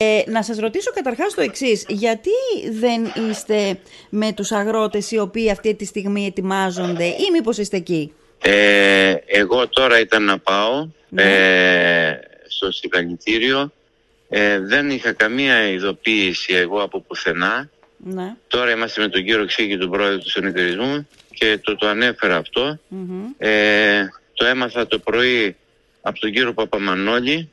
Ε, 0.00 0.22
να 0.26 0.42
σας 0.42 0.58
ρωτήσω 0.58 0.90
καταρχάς 0.90 1.34
το 1.34 1.40
εξής, 1.40 1.84
γιατί 1.88 2.30
δεν 2.70 3.12
είστε 3.30 3.78
με 4.08 4.32
τους 4.32 4.52
αγρότες 4.52 5.10
οι 5.10 5.18
οποίοι 5.18 5.50
αυτή 5.50 5.74
τη 5.74 5.84
στιγμή 5.84 6.26
ετοιμάζονται 6.26 7.04
ή 7.04 7.30
μήπως 7.32 7.58
είστε 7.58 7.76
εκεί; 7.76 8.12
Ε, 8.42 9.14
εγώ 9.26 9.68
τώρα 9.68 10.00
ήταν 10.00 10.24
να 10.24 10.38
πάω 10.38 10.88
ε, 11.14 12.12
στο 12.48 12.70
συλλαλητήριο. 12.70 13.72
Ε, 14.28 14.60
δεν 14.60 14.90
είχα 14.90 15.12
καμία 15.12 15.68
ειδοποίηση 15.68 16.54
εγώ 16.54 16.82
από 16.82 17.00
πουθενά. 17.00 17.70
Ναι. 17.96 18.34
Τώρα 18.48 18.70
είμαστε 18.70 19.00
με 19.00 19.08
τον 19.08 19.24
κύριο 19.24 19.46
Ξύκη, 19.46 19.78
τον 19.78 19.90
πρόεδρο 19.90 20.18
του 20.18 20.30
συνεταιρισμού 20.30 21.08
και 21.34 21.58
το, 21.62 21.76
το 21.76 21.86
ανέφερα 21.86 22.42
Ε, 23.38 24.06
το 24.34 24.46
έμαθα 24.46 24.86
το 24.86 24.98
πρωί 24.98 25.56
από 26.00 26.18
τον 26.18 26.32
κύριο 26.32 26.52
Παπαμανόλη 26.52 27.50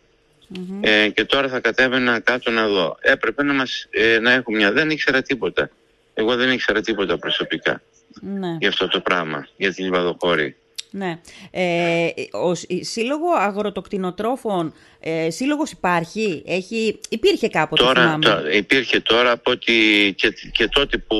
ε, 0.81 1.09
και 1.09 1.25
τώρα 1.25 1.47
θα 1.47 1.59
κατέβαινα 1.59 2.19
κάτω 2.19 2.51
να 2.51 2.67
δω. 2.67 2.97
Έπρεπε 3.01 3.43
να, 3.43 3.53
μας, 3.53 3.87
ε, 3.89 4.19
να 4.19 4.31
έχω 4.31 4.51
μια... 4.51 4.71
Δεν 4.71 4.89
ήξερα 4.89 5.21
τίποτα. 5.21 5.69
Εγώ 6.13 6.35
δεν 6.35 6.51
ήξερα 6.51 6.81
τίποτα 6.81 7.17
προσωπικά 7.17 7.81
Ναι. 8.21 8.57
για 8.59 8.69
αυτό 8.69 8.87
το 8.87 8.99
πράγμα, 8.99 9.47
για 9.57 9.73
την 9.73 9.85
λιβαδοχώρη. 9.85 10.55
Ναι. 10.91 11.19
Ε, 11.51 12.07
ο 12.31 12.55
Σ- 12.55 12.71
Σύλλογο 12.81 13.31
Αγροτοκτηνοτρόφων, 13.37 14.73
ε, 14.99 15.29
σύλλογος 15.29 15.71
υπάρχει, 15.71 16.43
έχει, 16.45 16.99
υπήρχε 17.09 17.47
κάποτε 17.49 17.83
Τώρα, 17.83 18.01
θυμάμαι. 18.01 18.25
το- 18.25 18.49
υπήρχε 18.51 18.99
τώρα 18.99 19.31
από 19.31 19.51
ότι 19.51 19.73
και, 20.17 20.33
και 20.51 20.67
τότε 20.67 20.97
που 20.97 21.15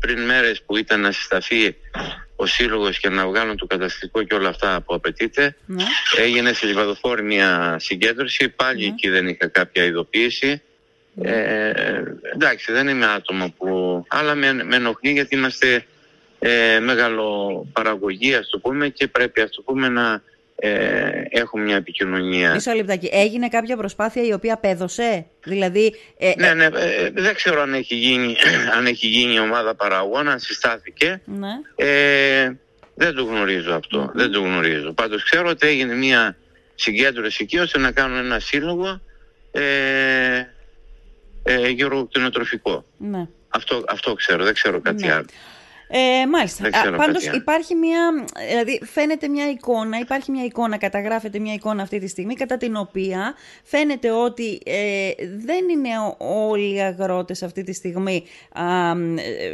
πριν 0.00 0.20
μέρες 0.24 0.62
που 0.66 0.76
ήταν 0.76 1.00
να 1.00 1.12
συσταθεί 1.12 1.76
ο 2.40 2.46
σύλλογος 2.46 2.98
και 2.98 3.08
να 3.08 3.26
βγάλουν 3.26 3.56
το 3.56 3.66
καταστατικό 3.66 4.22
και 4.22 4.34
όλα 4.34 4.48
αυτά 4.48 4.80
που 4.86 4.94
απαιτείται 4.94 5.56
Ναι. 5.66 5.84
έγινε 6.16 6.52
στη 6.52 6.66
Λιβαδοφόρη 6.66 7.22
μια 7.22 7.76
συγκέντρωση 7.78 8.48
πάλι 8.48 8.80
Ναι. 8.80 8.86
εκεί 8.86 9.08
δεν 9.08 9.28
είχα 9.28 9.46
κάποια 9.46 9.84
ειδοποίηση 9.84 10.62
ε, 11.22 11.72
εντάξει 12.34 12.72
δεν 12.72 12.88
είμαι 12.88 13.06
άτομο 13.06 13.54
που 13.58 14.04
αλλά 14.08 14.34
με, 14.34 14.52
με 14.52 14.76
ενοχλεί 14.76 15.10
γιατί 15.10 15.36
είμαστε 15.36 15.86
ε, 16.38 16.78
μεγαλοπαραγωγή 16.80 18.34
ας 18.34 18.48
το 18.48 18.58
πούμε 18.58 18.88
και 18.88 19.08
πρέπει 19.08 19.40
ας 19.40 19.50
το 19.50 19.62
πούμε 19.62 19.88
να 19.88 20.22
ε, 20.60 21.10
έχουμε 21.28 21.62
μια 21.64 21.76
επικοινωνία 21.76 22.52
Μισό 22.54 22.72
λεπτάκι. 22.72 23.08
Έγινε 23.12 23.48
κάποια 23.48 23.76
προσπάθεια 23.76 24.22
η 24.22 24.32
οποία 24.32 24.56
πέδωσε, 24.56 25.26
δηλαδή... 25.44 25.94
ε, 26.18 26.32
Ναι, 26.36 26.54
ναι, 26.54 26.64
ε, 26.64 27.10
δεν 27.14 27.34
ξέρω 27.34 27.60
αν 27.62 27.74
έχει 27.74 27.94
γίνει, 27.94 28.36
αν 28.76 28.86
έχει 28.86 29.06
γίνει 29.06 29.34
η 29.34 29.38
ομάδα 29.38 29.74
παραγών, 29.74 30.28
αν 30.28 30.38
συστάθηκε. 30.38 31.20
ναι. 31.24 31.48
Ε, 31.76 32.50
δεν 32.94 33.14
το 33.14 33.24
γνωρίζω 33.24 33.74
αυτό, 33.74 34.10
δεν 34.14 34.30
το 34.32 34.40
γνωρίζω. 34.40 34.92
Πάντως 34.92 35.24
ξέρω 35.24 35.48
ότι 35.48 35.66
έγινε 35.66 35.94
μια 35.94 36.36
συγκέντρωση 36.74 37.38
εκεί 37.42 37.58
ώστε 37.58 37.78
να 37.78 37.92
κάνουν 37.92 38.16
ένα 38.18 38.38
σύλλογο 38.38 39.00
ε, 39.52 39.60
ε, 41.42 41.68
γεωργοκτηνοτροφικό. 41.68 42.84
ναι. 42.98 43.26
Αυτό, 43.50 43.84
αυτό 43.88 44.14
ξέρω, 44.14 44.44
δεν 44.44 44.54
ξέρω 44.54 44.80
κάτι 44.80 45.06
Ναι. 45.06 45.12
άλλο. 45.12 45.26
Ε, 45.90 46.26
μάλιστα. 46.26 46.62
Δεν 46.62 46.72
ξέρω 46.72 46.94
Α, 46.94 46.98
πάντως 46.98 47.14
κάτι 47.14 47.28
άλλο. 47.28 47.36
υπάρχει 47.36 47.74
μια, 47.74 48.00
δηλαδή 48.48 48.80
φαίνεται 48.84 49.28
μια 49.28 49.50
εικόνα, 49.50 49.98
υπάρχει 49.98 50.30
μια 50.30 50.44
εικόνα, 50.44 50.78
καταγράφεται 50.78 51.38
μια 51.38 51.52
εικόνα 51.52 51.82
αυτή 51.82 51.98
τη 51.98 52.08
στιγμή, 52.08 52.34
κατά 52.34 52.56
την 52.56 52.76
οποία 52.76 53.34
φαίνεται 53.62 54.10
ότι 54.10 54.60
ε, 54.64 55.10
δεν 55.36 55.68
είναι 55.68 55.88
ο- 55.98 56.48
όλοι 56.48 56.74
οι 56.74 56.80
αγρότες 56.80 57.42
αυτή 57.42 57.62
τη 57.62 57.72
στιγμή 57.72 58.24
α, 58.52 58.90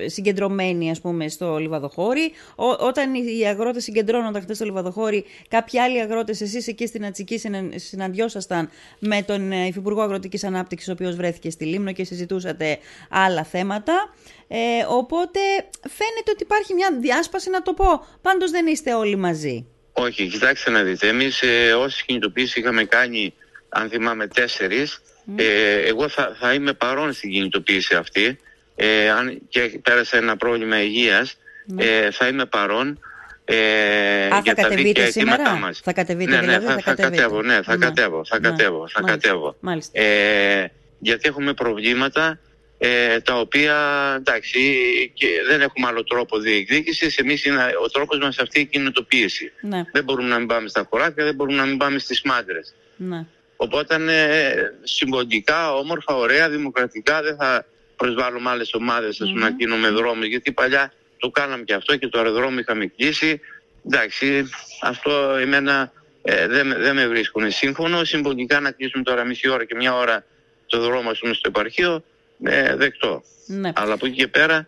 ε, 0.05 0.09
συγκεντρωμένοι 0.09 0.91
ας 0.91 1.01
πούμε 1.01 1.29
στο 1.29 1.57
Λιβαδοχώρι. 1.57 2.33
Ο, 2.57 2.67
όταν 2.87 3.15
οι 3.15 3.23
οι 3.41 3.47
αγρότες 3.47 3.83
συγκεντρώνονταν 3.83 4.43
χτες 4.43 4.57
στο 4.57 4.65
Λιβαδοχώρι, 4.65 5.25
κάποιοι 5.49 5.79
άλλοι 5.81 6.01
αγρότες, 6.01 6.41
εσείς 6.41 6.67
εκεί 6.69 6.87
στην 6.87 7.05
Ατσική 7.05 7.39
συνα- 7.39 7.69
συναντιόσασταν 7.75 8.69
με 8.99 9.23
τον 9.23 9.53
ε, 9.53 9.67
Υφυπουργό 9.67 10.01
Αγροτικής 10.03 10.45
Ανάπτυξης, 10.45 10.89
ο 10.89 10.93
οποίος 10.93 11.17
βρέθηκε 11.17 11.51
στη 11.51 11.65
Λίμνο 11.65 11.93
και 11.93 12.05
συζητούσατε 12.05 12.79
άλλα 13.11 13.45
θέματα. 13.45 14.15
Ε, 14.57 14.85
οπότε 14.89 15.41
φαίνεται 15.81 16.31
ότι 16.33 16.43
υπάρχει 16.43 16.75
μια 16.75 16.89
διάσπαση, 17.01 17.51
να 17.51 17.63
το 17.63 17.73
πω. 17.73 18.07
Πάντως 18.23 18.51
δεν 18.51 18.67
είστε 18.67 18.95
όλοι 18.95 19.17
μαζί. 19.17 19.67
Όχι, 19.93 20.27
κοιτάξτε 20.29 20.71
να 20.71 20.83
δείτε. 20.83 21.09
Εμείς 21.09 21.43
ε, 21.43 21.73
όσε 21.73 22.03
κινητοποιήσει 22.07 22.61
είχαμε 22.61 22.85
κάνει, 22.85 23.35
αν 23.69 23.89
θυμάμαι, 23.89 24.27
τέσσερις. 24.27 25.01
Ε, 25.37 25.77
εγώ 25.87 26.09
θα, 26.09 26.37
θα 26.41 26.53
είμαι 26.55 26.73
παρόν 26.73 27.13
στην 27.13 27.31
κινητοποίηση 27.31 27.95
αυτή. 27.95 28.39
Ε, 28.77 29.11
αν 29.11 29.39
και 29.49 29.61
πέρασε 29.83 30.17
ένα 30.17 30.37
πρόβλημα 30.37 30.83
υγείας, 30.83 31.37
ε, 31.77 32.11
θα 32.11 32.27
είμαι 32.29 32.45
παρόν. 32.47 33.01
Ε, 33.45 34.29
θα 34.29 34.41
για 34.45 34.55
τα 34.55 34.63
κατεβείτε 34.63 34.89
δίκαια 34.89 35.11
σήμερα; 35.11 35.33
αιτήματά 35.43 35.59
μας. 35.67 35.81
Θα 35.85 35.93
κατεβείτε 35.93 36.31
ναι, 36.31 36.41
δηλαδή, 36.41 36.65
ναι, 36.65 36.71
θα, 36.73 36.75
θα 36.75 36.81
θα 36.81 36.91
κατεβείτε. 36.91 37.17
κατέβω, 37.23 37.43
ναι, 37.43 37.63
θα 37.63 37.77
Ναι. 37.77 37.87
κατέβω, 37.87 38.25
θα 38.25 38.39
Ναι. 38.41 38.49
κατέβω, 38.49 38.89
θα 38.89 39.01
Μάλιστα. 39.03 39.29
κατέβω. 39.29 39.57
Μάλιστα. 39.61 40.01
Ε, 40.01 40.71
γιατί 40.99 41.29
έχουμε 41.29 41.53
προβλήματα 41.55 42.39
ε, 42.79 43.21
τα 43.21 43.39
οποία 43.39 43.77
εντάξει 44.19 44.61
και 45.15 45.27
δεν 45.49 45.61
έχουμε 45.61 45.87
άλλο 45.87 46.05
τρόπο 46.05 46.39
διεκδίκησης 46.39 47.17
εμείς 47.19 47.45
είναι 47.45 47.75
ο 47.85 47.89
τρόπος 47.89 48.19
μας 48.19 48.39
αυτή 48.39 48.61
η 48.61 48.65
κινητοποίηση 48.67 49.53
Ναι, 49.61 49.83
δεν 49.93 50.05
μπορούμε 50.05 50.29
να 50.29 50.39
μην 50.39 50.47
πάμε 50.47 50.69
στα 50.69 50.87
χωράφια, 50.91 51.25
δεν 51.25 51.35
μπορούμε 51.35 51.57
να 51.57 51.65
μην 51.65 51.77
πάμε 51.77 51.99
στις 51.99 52.23
μάντρες. 52.23 52.75
ναι. 52.97 53.27
Οπότε 53.57 53.95
ε, 54.09 54.55
συμποντικά, 54.83 55.75
όμορφα, 55.75 56.15
ωραία, 56.15 56.49
δημοκρατικά, 56.51 57.23
δεν 57.23 57.37
θα 57.37 57.67
προσβάλλουμε 57.97 58.51
άλλες 58.51 58.75
ομάδες 58.75 59.21
ας 59.21 59.29
πούμε, 59.29 59.41
να 59.41 59.51
κινούμε 59.57 59.89
δρόμους, 59.89 60.27
γιατί 60.27 60.53
παλιά 60.53 60.93
το 61.19 61.31
κάναμε 61.31 61.63
και 61.65 61.75
αυτό 61.75 61.97
και 61.97 62.09
το 62.09 62.19
αεροδρόμιο 62.19 62.59
είχαμε 62.61 62.87
κλείσει. 62.87 63.41
Εντάξει, 63.87 64.49
αυτό 64.83 65.37
εμένα 65.41 65.93
ε, 66.23 66.47
δεν, 66.49 66.67
με- 66.67 66.79
δεν 66.79 66.95
με 66.95 67.07
βρίσκουν 67.07 67.51
σύμφωνο. 67.51 68.05
Συμποντικά 68.05 68.61
να 68.61 68.71
κλείσουμε 68.71 69.03
τώρα 69.03 69.25
μισή 69.25 69.49
ώρα 69.49 69.65
και 69.65 69.75
μια 69.75 69.95
ώρα 69.95 70.25
το 70.67 70.81
δρόμο 70.81 71.11
ας 71.11 71.19
πούμε, 71.19 71.35
στο 71.35 71.49
επαρχείο, 71.49 72.05
ε, 72.43 72.77
δεκτό. 72.77 73.23
ναι. 73.47 73.73
Αλλά 73.75 73.95
από 73.95 74.07
εκεί 74.07 74.17
και 74.17 74.29
πέρα, 74.29 74.67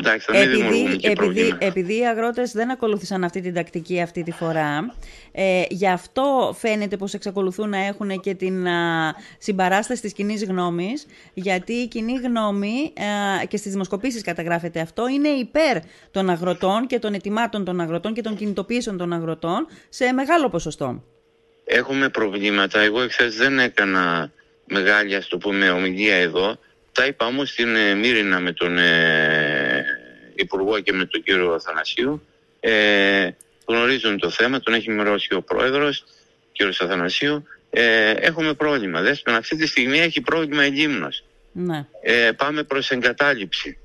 εντάξει, 0.00 0.26
θα 0.30 0.38
μην 0.38 0.50
δημιουργούμε 0.50 0.78
Επειδή, 0.78 0.96
και 0.96 1.06
επειδή, 1.10 1.34
πρόβλημα. 1.34 1.58
επειδή 1.60 1.98
οι 1.98 2.06
αγρότες 2.06 2.52
δεν 2.52 2.70
ακολούθησαν 2.70 3.24
αυτή 3.24 3.40
την 3.40 3.54
τακτική 3.54 4.00
αυτή 4.00 4.22
τη 4.22 4.30
φορά, 4.30 4.94
ε, 5.32 5.62
γι' 5.68 5.88
αυτό 5.88 6.54
φαίνεται 6.58 6.96
πως 6.96 7.14
εξακολουθούν 7.14 7.68
να 7.68 7.78
έχουν 7.78 8.20
και 8.20 8.34
την 8.34 8.66
α, 8.66 9.14
συμπαράσταση 9.38 10.00
της 10.00 10.12
κοινή 10.12 10.34
γνώμης, 10.34 11.06
γιατί 11.34 11.72
η 11.72 11.88
κοινή 11.88 12.12
γνώμη 12.12 12.92
α, 13.40 13.44
και 13.44 13.56
στις 13.56 13.72
δημοσκοπήσεις 13.72 14.22
καταγράφεται 14.22 14.80
αυτό, 14.80 15.08
είναι 15.08 15.28
υπέρ 15.28 15.76
των 16.10 16.30
αγροτών 16.30 16.86
και 16.86 16.98
των 16.98 17.14
ετοιμάτων 17.14 17.64
των 17.64 17.80
αγροτών 17.80 18.12
και 18.14 18.22
των 18.22 18.36
κινητοποιήσεων 18.36 18.96
των 18.96 19.12
αγροτών 19.12 19.66
σε 19.88 20.12
μεγάλο 20.12 20.48
ποσοστό. 20.48 21.02
Έχουμε 21.64 22.08
προβλήματα. 22.08 22.80
Εγώ 22.80 23.02
εχθές 23.02 23.36
δεν 23.36 23.58
έκανα 23.58 24.32
μεγάλη, 24.66 25.14
ας 25.14 25.26
το 25.28 25.38
πούμε, 25.38 25.70
ομιλία 25.70 26.14
εδώ. 26.14 26.58
Τα 26.94 27.06
είπα 27.06 27.26
όμως 27.26 27.50
στην 27.50 27.76
ε, 27.76 27.94
Μύρινα 27.94 28.40
με 28.40 28.52
τον 28.52 28.78
ε, 28.78 29.84
Υπουργό 30.34 30.80
και 30.80 30.92
με 30.92 31.04
τον 31.04 31.22
κύριο 31.22 31.52
Αθανασίου. 31.52 32.26
Ε, 32.60 33.28
γνωρίζουν 33.66 34.18
το 34.18 34.30
θέμα, 34.30 34.60
τον 34.60 34.74
έχει 34.74 34.90
μερώσει 34.90 35.34
ο 35.34 35.42
Πρόεδρος, 35.42 36.04
κύριος 36.52 36.80
Αθανασίου. 36.80 37.46
Ε, 37.70 38.10
έχουμε 38.10 38.54
πρόβλημα. 38.54 39.00
Δέσποινα, 39.00 39.36
αυτή 39.36 39.56
τη 39.56 39.66
στιγμή 39.66 40.00
έχει 40.00 40.20
πρόβλημα 40.20 40.66
η 40.66 40.70
Λίμνος. 40.70 41.24
Ναι. 41.52 41.86
Ε, 42.02 42.30
πάμε 42.32 42.62
προς 42.62 42.90
εγκατάλειψη. 42.90 43.78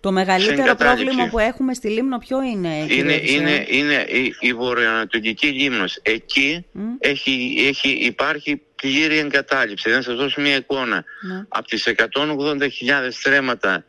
Το 0.00 0.12
μεγαλύτερο 0.12 0.62
εγκατάλειψη. 0.62 1.04
πρόβλημα 1.04 1.30
που 1.30 1.38
έχουμε 1.38 1.74
στη 1.74 1.88
Λίμνο 1.88 2.18
ποιο 2.18 2.42
είναι, 2.42 2.84
κύριε 2.86 3.00
Είναι, 3.00 3.14
Οδυσσέα; 3.14 3.36
είναι, 3.36 3.66
είναι 3.68 4.06
η, 4.08 4.34
η 4.40 4.52
βορειοανατολική 4.52 5.46
λίμνος. 5.46 5.98
Εκεί 6.02 6.64
Μμ. 6.72 6.82
έχει, 6.98 7.54
έχει, 7.68 7.88
υπάρχει 7.88 8.60
πλήρη 8.82 9.18
εγκατάλειψη. 9.18 9.90
Να 9.90 10.02
σας 10.02 10.16
δώσω 10.16 10.40
μια 10.40 10.56
εικόνα. 10.56 11.04
Ναι. 11.20 11.44
Από 11.48 11.66
τις 11.66 11.86
180.000 11.86 12.68
στρέμματα 13.10 13.84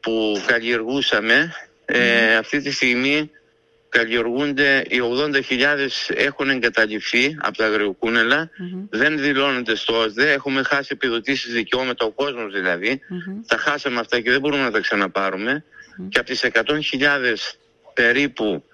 που 0.00 0.42
καλλιεργούσαμε, 0.46 1.52
ε, 1.84 2.36
αυτή 2.36 2.60
τη 2.60 2.70
στιγμή 2.70 3.30
καλλιεργούνται, 3.88 4.84
οι 4.88 5.00
80.000 5.00 6.10
έχουν 6.14 6.50
εγκαταλειφθεί 6.50 7.36
από 7.40 7.56
τα 7.56 7.64
αγριοκούνελα, 7.66 8.50
δεν 8.90 9.18
δηλώνονται 9.18 9.74
στο 9.74 9.98
ΩΣΔΕ, 9.98 10.32
έχουμε 10.32 10.62
χάσει 10.62 10.88
επιδοτήσεις 10.92 11.52
δικαιώματα, 11.52 12.04
ο 12.04 12.10
κόσμος 12.10 12.52
δηλαδή, 12.52 13.00
τα 13.46 13.56
χάσαμε 13.56 14.00
αυτά 14.00 14.20
και 14.20 14.30
δεν 14.30 14.40
μπορούμε 14.40 14.62
να 14.62 14.70
τα 14.70 14.80
ξαναπάρουμε. 14.80 15.64
Και 16.08 16.18
από 16.18 16.28
τις 16.28 16.44
100.000 16.44 17.56
περίπου 17.94 18.64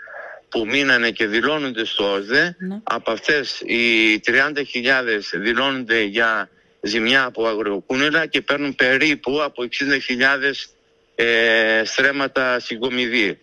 που 0.48 0.66
μείνανε 0.66 1.10
και 1.10 1.26
δηλώνονται 1.26 1.84
στο 1.84 2.12
ΩΣΔΕ, 2.12 2.56
Ναι. 2.58 2.80
από 2.82 3.10
αυτές 3.10 3.60
οι 3.64 4.18
30.000 4.20 5.32
δηλώνονται 5.34 6.02
για 6.02 6.48
ζημιά 6.80 7.24
από 7.24 7.46
αγριοκούνελα 7.46 8.26
και 8.26 8.40
παίρνουν 8.40 8.74
περίπου 8.74 9.42
από 9.42 9.62
60.000 9.62 10.70
ε, 11.14 11.82
στρέμματα 11.84 12.58
συγκομιδή. 12.60 13.38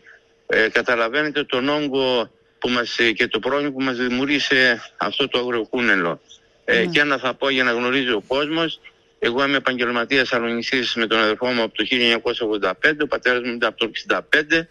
Ε, 0.48 0.68
καταλαβαίνετε 0.70 1.44
τον 1.44 1.70
όγκο 1.70 2.32
που 2.60 2.70
μας, 2.70 3.00
ε, 3.00 3.12
και 3.12 3.28
το 3.28 3.40
πρόβλημα 3.40 3.72
που 3.72 3.82
μας 3.82 3.98
δημιούργησε 3.98 4.82
αυτό 4.98 5.28
το 5.28 5.40
αγριοκούνελο. 5.40 6.22
Ε, 6.66 6.86
Και 6.86 7.00
ένα 7.00 7.18
θα 7.18 7.34
πω 7.34 7.50
για 7.50 7.64
να 7.64 7.72
γνωρίζει 7.72 8.12
ο 8.12 8.24
κόσμος, 8.28 8.80
εγώ 9.20 9.44
είμαι 9.46 9.58
επαγγελματίας 9.58 10.34
αλωνιστής 10.34 10.94
με 10.96 11.08
τον 11.08 11.20
αδερφό 11.20 11.48
μου 11.48 11.62
από 11.64 11.76
το 11.76 11.84
1985, 11.86 13.04
ο 13.04 13.08
πατέρας 13.08 13.42
μου 13.44 13.54
ήταν 13.54 13.70
από 13.70 13.78
το 13.78 13.88
1965. 13.88 14.68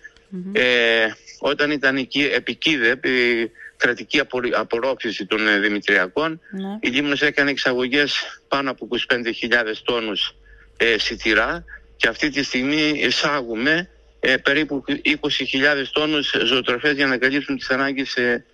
Ε, 0.52 1.06
όταν 1.38 1.70
ήταν 1.70 1.96
εκεί, 1.96 2.31
επικίδε, 2.34 2.90
επί 2.90 3.10
κρατική 3.76 4.20
απορρόφηση 4.52 5.26
των 5.26 5.48
ε, 5.48 5.58
Δημητριακών. 5.58 6.40
Ναι. 6.50 6.78
Η 6.81 6.88
Λίμνος 6.88 7.22
έκανε 7.22 7.50
εξαγωγές 7.50 8.40
πάνω 8.48 8.70
από 8.70 8.88
25.000 9.10 9.22
τόνους 9.84 10.34
ε, 10.76 10.98
σιτηρά 10.98 11.64
και 11.96 12.08
αυτή 12.08 12.31
τη 12.31 12.42
στιγμή 12.42 12.92
εισάγουμε 12.96 13.88
ε, 14.20 14.36
περίπου 14.36 14.84
20.000 14.86 14.92
τόνους 15.92 16.34
ζωοτροφές 16.44 16.92
για 16.94 17.06
να 17.06 17.19
καλύψουν 17.19 17.56
τις 17.56 17.70
ανάγκες 17.70 18.14
ε, 18.14 18.44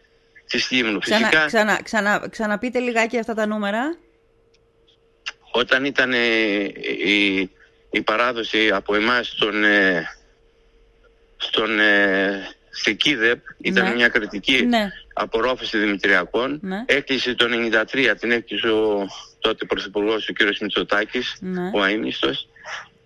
της 0.46 0.70
Λίμνου. 0.70 0.98
Ξανα, 0.98 1.26
Φυσικά 1.26 1.46
ξανα, 1.46 1.82
ξανα, 1.82 2.28
ξαναπείτε 2.30 2.78
λιγάκι 2.78 3.18
αυτά 3.18 3.34
τα 3.34 3.46
νούμερα. 3.46 3.96
όταν 5.50 5.84
ήταν 5.84 6.12
ε, 6.12 6.18
η, 7.04 7.50
η 7.90 8.02
παράδοση 8.02 8.70
από 8.70 8.94
εμάς 8.94 9.28
στον, 9.28 9.64
ε, 9.64 10.08
στον, 11.40 11.80
ε, 11.80 12.48
στην 12.70 12.96
ΚΙΔΕΠ 12.96 13.40
ήταν 13.58 13.84
Ναι. 13.88 13.94
μια 13.94 14.08
κρατική 14.08 14.64
Ναι. 14.66 14.88
απορρόφηση 15.12 15.78
Δημητριακών. 15.78 16.58
Ναι. 16.62 16.82
Έκλεισε 16.86 17.34
το 17.34 17.48
1993, 17.48 18.14
την 18.14 18.30
έκλεισε 18.30 18.68
ο 18.68 19.06
τότε 19.40 19.64
Πρωθυπουργός 19.64 20.28
ο 20.28 20.32
κ. 20.32 20.38
Μητσοτάκης, 20.60 21.36
Ναι. 21.40 21.70
ο 21.74 21.82
αείμνηστος. 21.82 22.48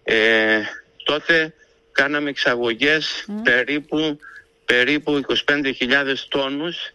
Ε, 0.04 0.60
τότε 1.04 1.54
κάναμε 1.92 2.30
εξαγωγές 2.30 3.24
περίπου, 3.42 4.18
περίπου 4.64 5.16
25.000 5.16 6.26
τόνους 6.28 6.92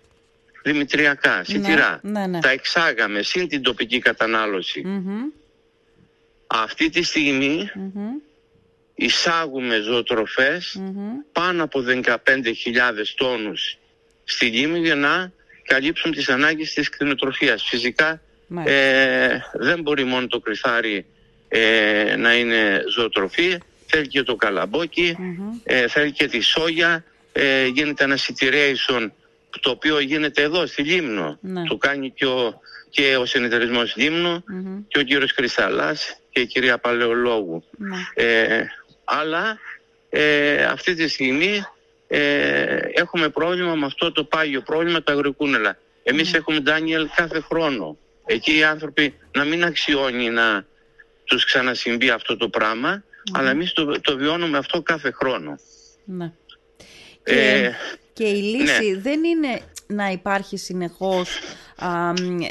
δημητριακά, 0.64 1.44
σιτηρά. 1.44 2.00
ναι, 2.04 2.26
ναι. 2.28 2.40
Τα 2.40 2.50
εξάγαμε 2.50 3.22
συν 3.22 3.48
την 3.48 3.62
τοπική 3.62 4.00
κατανάλωση. 4.00 4.82
Μμμ, 4.86 5.22
Αυτή 6.48 6.90
τη 6.90 7.04
στιγμή 7.04 7.70
μμμ, 7.76 8.08
εισάγουμε 9.00 9.80
ζωοτροφές 9.80 10.76
μμμ. 10.80 11.10
πάνω 11.32 11.64
από 11.64 11.84
15.000 11.88 12.16
τόνους 13.16 13.78
στη 14.24 14.46
Λίμνη 14.46 14.80
για 14.80 14.96
να 14.96 15.32
καλύψουν 15.64 16.12
τις 16.12 16.30
ανάγκες 16.30 16.74
της 16.74 16.90
κτηνοτροφίας. 16.90 17.64
Φυσικά 17.70 18.22
Μάλιστα. 18.48 18.80
ε, 18.80 19.42
δεν 19.54 19.82
μπορεί 19.82 20.04
μόνο 20.04 20.28
το 20.28 20.40
κρυθάρι 20.40 21.06
ε, 21.48 22.16
να 22.18 22.34
είναι 22.38 22.84
ζωοτροφή, 22.96 23.58
θέλει 23.86 24.08
και 24.08 24.24
το 24.24 24.36
καλαμπόκι, 24.36 25.16
Μμμ. 25.20 25.50
ε, 25.64 25.88
θέλει 25.88 26.12
και 26.12 26.28
τη 26.28 26.40
σόγια, 26.42 27.04
ε, 27.32 27.66
γίνεται 27.66 28.04
ένα 28.04 28.18
sitiration 28.18 29.08
το 29.62 29.70
οποίο 29.70 30.00
γίνεται 30.00 30.42
εδώ 30.42 30.66
στη 30.66 30.84
Λίμνο. 30.84 31.38
Ναι. 31.42 31.64
Το 31.64 31.78
κάνει 31.78 32.12
και 32.12 32.26
ο, 32.26 32.60
και 32.90 33.16
ο 33.16 33.26
συνεταιρισμός 33.26 33.96
Λίμνο 33.96 34.44
Μμμ. 34.48 34.82
και 34.88 35.00
ο 35.00 35.02
κύριος 35.04 35.34
Κρυσταλάς 35.34 36.20
και 36.32 36.40
η 36.40 36.46
κυρία 36.46 36.78
Παλαιολόγου. 36.78 37.64
Ναι. 37.78 37.98
Ε, 38.14 38.64
αλλά 39.10 39.58
ε, 40.10 40.64
αυτή 40.64 40.94
τη 40.94 41.08
στιγμή 41.08 41.64
ε, 42.08 42.78
έχουμε 42.94 43.30
πρόβλημα 43.30 43.76
με 43.76 43.86
αυτό 43.86 44.12
το 44.12 44.24
πάγιο 44.24 44.62
πρόβλημα 44.62 45.04
τα 45.04 45.12
αγροκούνελα. 45.12 45.78
Εμείς 46.04 46.34
έχουμε 46.34 46.60
Ντάνιελ 46.60 47.08
κάθε 47.16 47.40
χρόνο. 47.40 47.98
Εκεί 48.26 48.58
οι 48.58 48.64
άνθρωποι 48.64 49.14
να 49.32 49.44
μην 49.44 49.64
αξιώνει 49.64 50.30
να 50.30 50.66
τους 51.24 51.46
ξανασυμβεί 51.46 52.10
αυτό 52.10 52.38
το 52.38 52.50
πράγμα, 52.50 53.04
αλλά 53.34 53.50
εμείς 53.50 53.74
το, 53.74 54.02
το 54.02 54.18
βιώνουμε 54.18 54.58
αυτό 54.58 54.82
κάθε 54.82 55.12
χρόνο. 55.12 55.60
Ναι. 56.06 56.32
Ε, 57.24 57.34
Και, 57.34 57.74
και 58.14 58.24
η 58.24 58.42
λύση 58.42 58.96
δεν 58.96 59.24
είναι 59.24 59.62
να 59.88 60.10
υπάρχει 60.10 60.58
συνεχώς 60.58 61.40
α, 61.76 62.12
μ, 62.12 62.42
ε, 62.42 62.48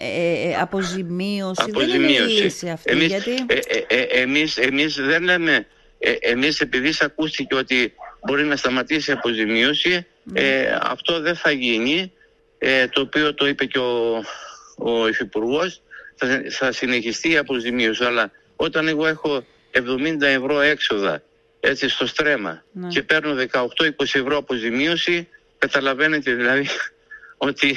ε, 0.49 0.56
αποζημίωση. 0.61 1.70
Δεν 1.70 1.88
είναι 1.88 2.12
η 2.12 2.19
λύση 2.19 2.69
αυτή. 2.69 2.93
Εμείς, 2.93 3.06
γιατί... 3.06 3.31
ε, 3.46 3.58
ε, 3.66 3.84
ε, 3.87 4.02
εμείς, 4.02 4.56
εμείς 4.56 4.94
δεν 4.94 5.22
λέμε, 5.22 5.66
ε, 5.99 6.12
εμείς 6.21 6.61
επειδή 6.61 6.93
ακούστηκε 7.00 7.55
ότι 7.55 7.95
μπορεί 8.27 8.45
να 8.45 8.56
σταματήσει 8.56 9.11
η 9.11 9.15
αποζημίωση, 9.15 10.06
ε, 10.33 10.77
αυτό 10.81 11.21
δεν 11.21 11.37
θα 11.37 11.50
γίνει, 11.50 12.12
ε, 12.59 12.89
το 12.89 13.00
οποίο 13.00 13.35
το 13.35 13.47
είπε 13.47 13.65
και 13.65 13.79
ο, 13.79 14.23
ο 14.77 15.09
Υφυπουργός, 15.09 15.81
θα, 16.17 16.43
θα 16.50 16.73
συνεχιστεί 16.73 17.31
η 17.31 17.37
αποζημίωση, 17.37 18.05
αλλά 18.05 18.31
όταν 18.56 18.89
εγώ 18.89 19.06
έχω 19.06 19.45
70 19.73 20.21
ευρώ 20.21 20.61
έξοδα 20.61 21.23
έτσι 21.61 21.89
στο 21.89 22.06
στρέμα 22.06 22.65
Ναι. 22.73 22.89
και 22.89 23.03
παίρνω 23.03 23.35
18-20 23.53 23.61
ευρώ 23.99 24.37
αποζημίωση, 24.37 25.29
καταλαβαίνετε 25.59 26.35
δηλαδή 26.35 26.67
ότι 27.49 27.77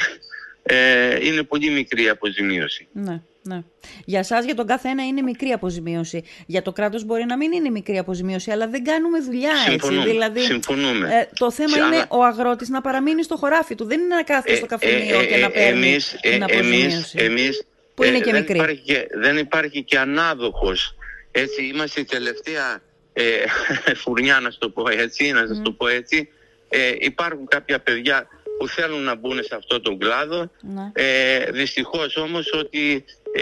ε, 0.64 1.26
είναι 1.26 1.44
πολύ 1.44 1.70
μικρή 1.70 2.04
η 2.04 2.10
αποζημίωση. 2.10 2.88
Ναι, 2.92 3.22
ναι. 3.44 3.62
Για 4.06 4.24
σας, 4.24 4.46
για 4.46 4.56
τον 4.56 4.66
κάθε 4.68 4.88
ένα 4.90 5.06
είναι 5.08 5.22
μικρή 5.22 5.50
αποζημίωση. 5.50 6.24
Για 6.46 6.62
το 6.62 6.72
κράτος 6.72 7.04
μπορεί 7.06 7.26
να 7.26 7.38
μην 7.38 7.52
είναι 7.52 7.70
μικρή 7.70 7.98
αποζημίωση, 7.98 8.52
αλλά 8.52 8.68
δεν 8.68 8.84
κάνουμε 8.84 9.20
δουλειά 9.20 9.50
έτσι. 9.52 9.70
Συμφωνούμε, 9.70 10.06
Δηλαδή, 10.06 10.40
συμφωνούμε. 10.40 11.08
ε, 11.16 11.28
το 11.40 11.52
θέμα 11.52 11.70
Σε 11.70 11.78
είναι 11.78 11.96
άλλα- 11.96 12.06
ο 12.10 12.24
αγρότης 12.24 12.70
να 12.70 12.82
παραμείνει 12.82 13.24
στο 13.24 13.36
χωράφι 13.36 13.76
του. 13.76 13.86
Δεν 13.86 14.00
είναι 14.00 14.16
να 14.16 14.24
κάθεται 14.24 14.56
στο 14.56 14.66
καφενείο 14.66 15.24
και 15.26 15.38
να 15.38 15.50
παίρνει 15.50 15.88
εμείς, 15.88 16.14
ε, 16.14 16.18
την 16.22 16.32
εμείς, 16.42 16.54
αποζημίωση. 16.56 17.18
εμείς, 17.20 17.64
Που 17.96 18.04
είναι 18.04 18.20
και 18.20 18.32
δεν 18.32 18.40
μικρή. 18.40 18.58
Υπάρχει 18.58 18.82
και, 18.82 19.08
δεν 19.14 19.38
υπάρχει 19.38 19.84
και 19.84 19.98
ανάδοχος. 20.00 20.96
Έτσι, 21.32 21.64
είμαστε 21.66 22.00
η 22.00 22.06
τελευταία 22.06 22.80
ε, 23.14 23.24
φουρνιά, 24.02 24.40
να 24.40 24.50
σου 24.52 24.58
το 24.60 24.70
πω 24.70 24.90
έτσι, 24.90 25.32
να 25.32 25.48
σας 25.48 25.62
το 25.64 25.72
πω 25.72 25.88
έτσι. 25.88 26.30
Ε, 26.70 26.92
υπάρχουν 27.00 27.48
κάποια 27.48 27.80
παιδιά 27.80 28.28
που 28.62 28.68
θέλουν 28.68 29.04
να 29.04 29.16
μπουν 29.16 29.44
σε 29.44 29.56
αυτό 29.56 29.82
τον 29.82 29.98
κλάδο. 29.98 30.50
Ναι. 30.62 30.92
Ε, 30.94 31.52
δυστυχώς 31.52 32.18
όμως 32.18 32.54
ότι 32.54 33.06
ε, 33.36 33.42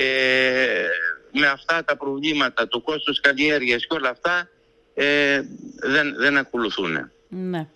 με 1.32 1.48
αυτά 1.48 1.84
τα 1.84 1.98
προβλήματα, 1.98 2.68
το 2.68 2.80
κόστος 2.80 3.20
καλλιέργειας 3.20 3.86
και 3.86 3.96
όλα 3.96 4.10
αυτά 4.10 4.50
ε, 4.94 5.42
δεν, 5.82 6.16
δεν 6.18 6.38
ακολουθούν. 6.38 7.12
Ναι. 7.28 7.68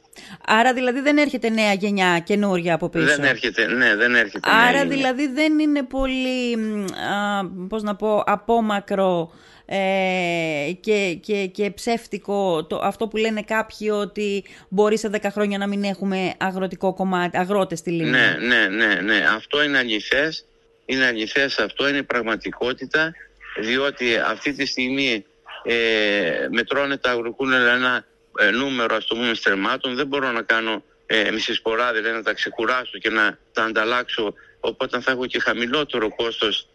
Άρα 0.45 0.73
δηλαδή 0.73 0.99
δεν 0.99 1.17
έρχεται 1.17 1.49
νέα 1.49 1.73
γενιά 1.73 2.19
καινούρια 2.19 2.73
από 2.73 2.89
πίσω; 2.89 3.05
Δεν 3.05 3.23
έρχεται, 3.23 3.65
ναι, 3.65 3.95
δεν 3.95 4.15
έρχεται. 4.15 4.49
Άρα 4.49 4.71
ναι, 4.71 4.79
είναι. 4.79 4.95
δηλαδή 4.95 5.27
δεν 5.27 5.59
είναι 5.59 5.83
πολύ, 5.83 6.57
μ, 6.57 6.83
α, 6.83 7.45
πώς 7.67 7.83
να 7.83 7.95
πω, 7.95 8.23
απόμακρο 8.25 9.31
ε, 9.75 10.71
και, 10.79 11.17
και, 11.21 11.45
και 11.45 11.71
ψεύτικο 11.71 12.65
το, 12.65 12.79
αυτό 12.83 13.07
που 13.07 13.17
λένε 13.17 13.41
κάποιοι 13.41 13.89
ότι 13.91 14.43
μπορεί 14.69 14.97
σε 14.97 15.09
10 15.13 15.27
χρόνια 15.31 15.57
να 15.57 15.67
μην 15.67 15.83
έχουμε 15.83 16.33
αγροτικό 16.37 16.93
κομμάτι, 16.93 17.37
αγρότες 17.37 17.79
στη 17.79 17.89
Λίμνη. 17.91 18.09
Ναι, 18.09 18.37
ναι, 18.39 18.67
ναι, 18.67 18.95
ναι. 19.01 19.25
Αυτό 19.35 19.63
είναι 19.63 19.77
αληθές. 19.77 20.45
Είναι 20.85 21.05
αληθές 21.05 21.59
αυτό, 21.59 21.87
είναι 21.89 22.03
πραγματικότητα. 22.03 23.13
Διότι 23.59 24.17
αυτή 24.17 24.53
τη 24.53 24.65
στιγμή 24.65 25.25
ε, 25.63 26.47
μετρώνε 26.51 26.97
τα 26.97 27.11
αγροκούνελα 27.11 27.73
ένα 27.73 28.05
ε, 28.39 28.49
νούμερο 28.49 28.95
ας 28.95 29.05
το 29.05 29.15
πούμε 29.15 29.33
στρεμμάτων. 29.33 29.95
Δεν 29.95 30.07
μπορώ 30.07 30.31
να 30.31 30.41
κάνω 30.41 30.83
ε, 31.05 31.31
μισή 31.31 31.61
δηλαδή 31.93 32.11
να 32.11 32.23
τα 32.23 32.33
ξεκουράσω 32.33 32.97
και 32.97 33.09
να 33.09 33.37
τα 33.53 33.63
ανταλλάξω. 33.63 34.33
Οπότε 34.59 35.01
θα 35.01 35.11
έχω 35.11 35.25
και 35.25 35.39
χαμηλότερο 35.39 36.15
κόστος 36.15 36.67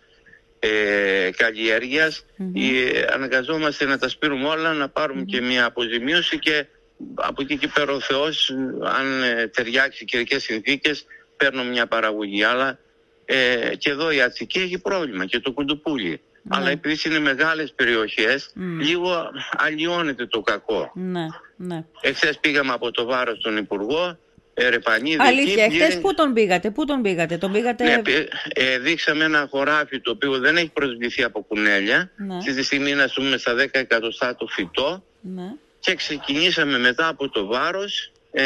ε, 0.58 1.30
καλλιεργειας 1.36 2.24
Ε, 2.54 3.04
αναγκαζόμαστε 3.12 3.84
να 3.84 3.98
τα 3.98 4.08
σπείρουμε 4.08 4.48
όλα, 4.48 4.72
να 4.72 4.88
παρουμε 4.88 5.22
και 5.22 5.40
μια 5.40 5.64
αποζημίωση 5.64 6.38
και 6.38 6.66
από 7.14 7.42
εκεί 7.42 7.56
και 7.56 7.68
πέρα 7.74 7.92
ο 7.92 8.00
Θεός, 8.00 8.50
αν 8.98 9.22
ε, 9.22 9.46
ταιριάξει 9.46 10.04
καιρικές 10.04 10.42
συνθήκες, 10.42 11.06
παίρνω 11.36 11.64
μια 11.64 11.86
παραγωγή. 11.86 12.44
Αλλά 12.44 12.78
ε, 13.24 13.76
και 13.78 13.90
εδώ 13.90 14.10
η 14.10 14.20
Ατσική 14.20 14.58
έχει 14.58 14.78
πρόβλημα 14.78 15.24
και 15.24 15.40
το 15.40 15.52
κουντουπούλι. 15.52 16.20
Αλλά 16.48 16.70
επειδή 16.70 17.08
είναι 17.08 17.18
μεγάλες 17.18 17.72
περιοχές, 17.72 18.52
λίγο 18.80 19.30
αλλοιώνεται 19.56 20.26
το 20.26 20.40
κακό. 20.40 20.92
Ναι, 20.94 21.26
ναι. 21.56 21.84
Εχθές 22.00 22.38
πήγαμε 22.38 22.72
από 22.72 22.90
το 22.90 23.04
βάρος 23.04 23.38
στον 23.38 23.56
Υπουργό, 23.56 24.18
ε, 24.58 24.68
Ρεπανίδη, 24.68 25.16
Αλήθεια, 25.20 25.64
εκεί, 25.64 25.74
χθες 25.74 25.88
πήγε- 25.88 26.00
πού 26.00 26.14
τον 26.14 26.32
πήγατε, 26.32 26.70
πού 26.70 26.84
τον 26.84 27.02
πήγατε, 27.02 27.36
τον 27.38 27.52
πήγατε... 27.52 27.84
ναι, 27.84 28.02
πη- 28.02 28.28
ε, 28.52 28.78
δείξαμε 28.78 29.24
ένα 29.24 29.46
χωράφι 29.50 30.00
το 30.00 30.10
οποίο 30.10 30.38
δεν 30.38 30.56
έχει 30.56 30.70
προσβληθεί 30.72 31.22
από 31.22 31.40
κουνέλια. 31.48 32.10
Ναι. 32.16 32.36
Αυτή 32.36 32.54
τη 32.54 32.62
στιγμή 32.62 32.90
είναι 32.90 33.02
ας 33.02 33.12
πούμε 33.12 33.36
στα 33.36 33.54
10 33.54 33.66
εκατοστά 33.70 34.34
το 34.36 34.46
φυτό 34.46 35.04
Ναι. 35.20 35.52
και 35.80 35.94
ξεκινήσαμε 35.94 36.78
μετά 36.78 37.08
από 37.08 37.28
το 37.28 37.46
βάρος 37.46 38.12
ε, 38.32 38.44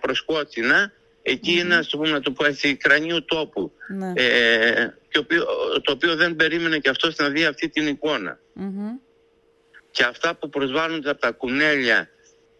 προς 0.00 0.22
Κότσινα. 0.22 0.92
Εκεί 1.22 1.58
είναι, 1.58 1.74
ας 1.74 1.88
το 1.88 1.96
πούμε, 1.96 2.10
να 2.10 2.20
το 2.20 2.30
πω 2.30 2.44
έτσι, 2.44 2.76
κρανίου 2.76 3.24
τόπου. 3.24 3.72
Ναι. 3.96 4.12
Ε, 4.16 4.94
και 5.08 5.18
οποίο, 5.18 5.44
το 5.82 5.92
οποίο 5.92 6.16
δεν 6.16 6.36
περίμενε 6.36 6.78
και 6.78 6.88
αυτός 6.88 7.16
να 7.16 7.28
δει 7.28 7.44
αυτή 7.44 7.68
την 7.68 7.86
εικόνα. 7.86 8.38
Μμμ. 8.52 8.88
Και 9.90 10.02
αυτά 10.02 10.34
που 10.34 10.48
προσβάλλονται 10.48 11.10
από 11.10 11.20
τα 11.20 11.30
κουνέλια 11.30 12.08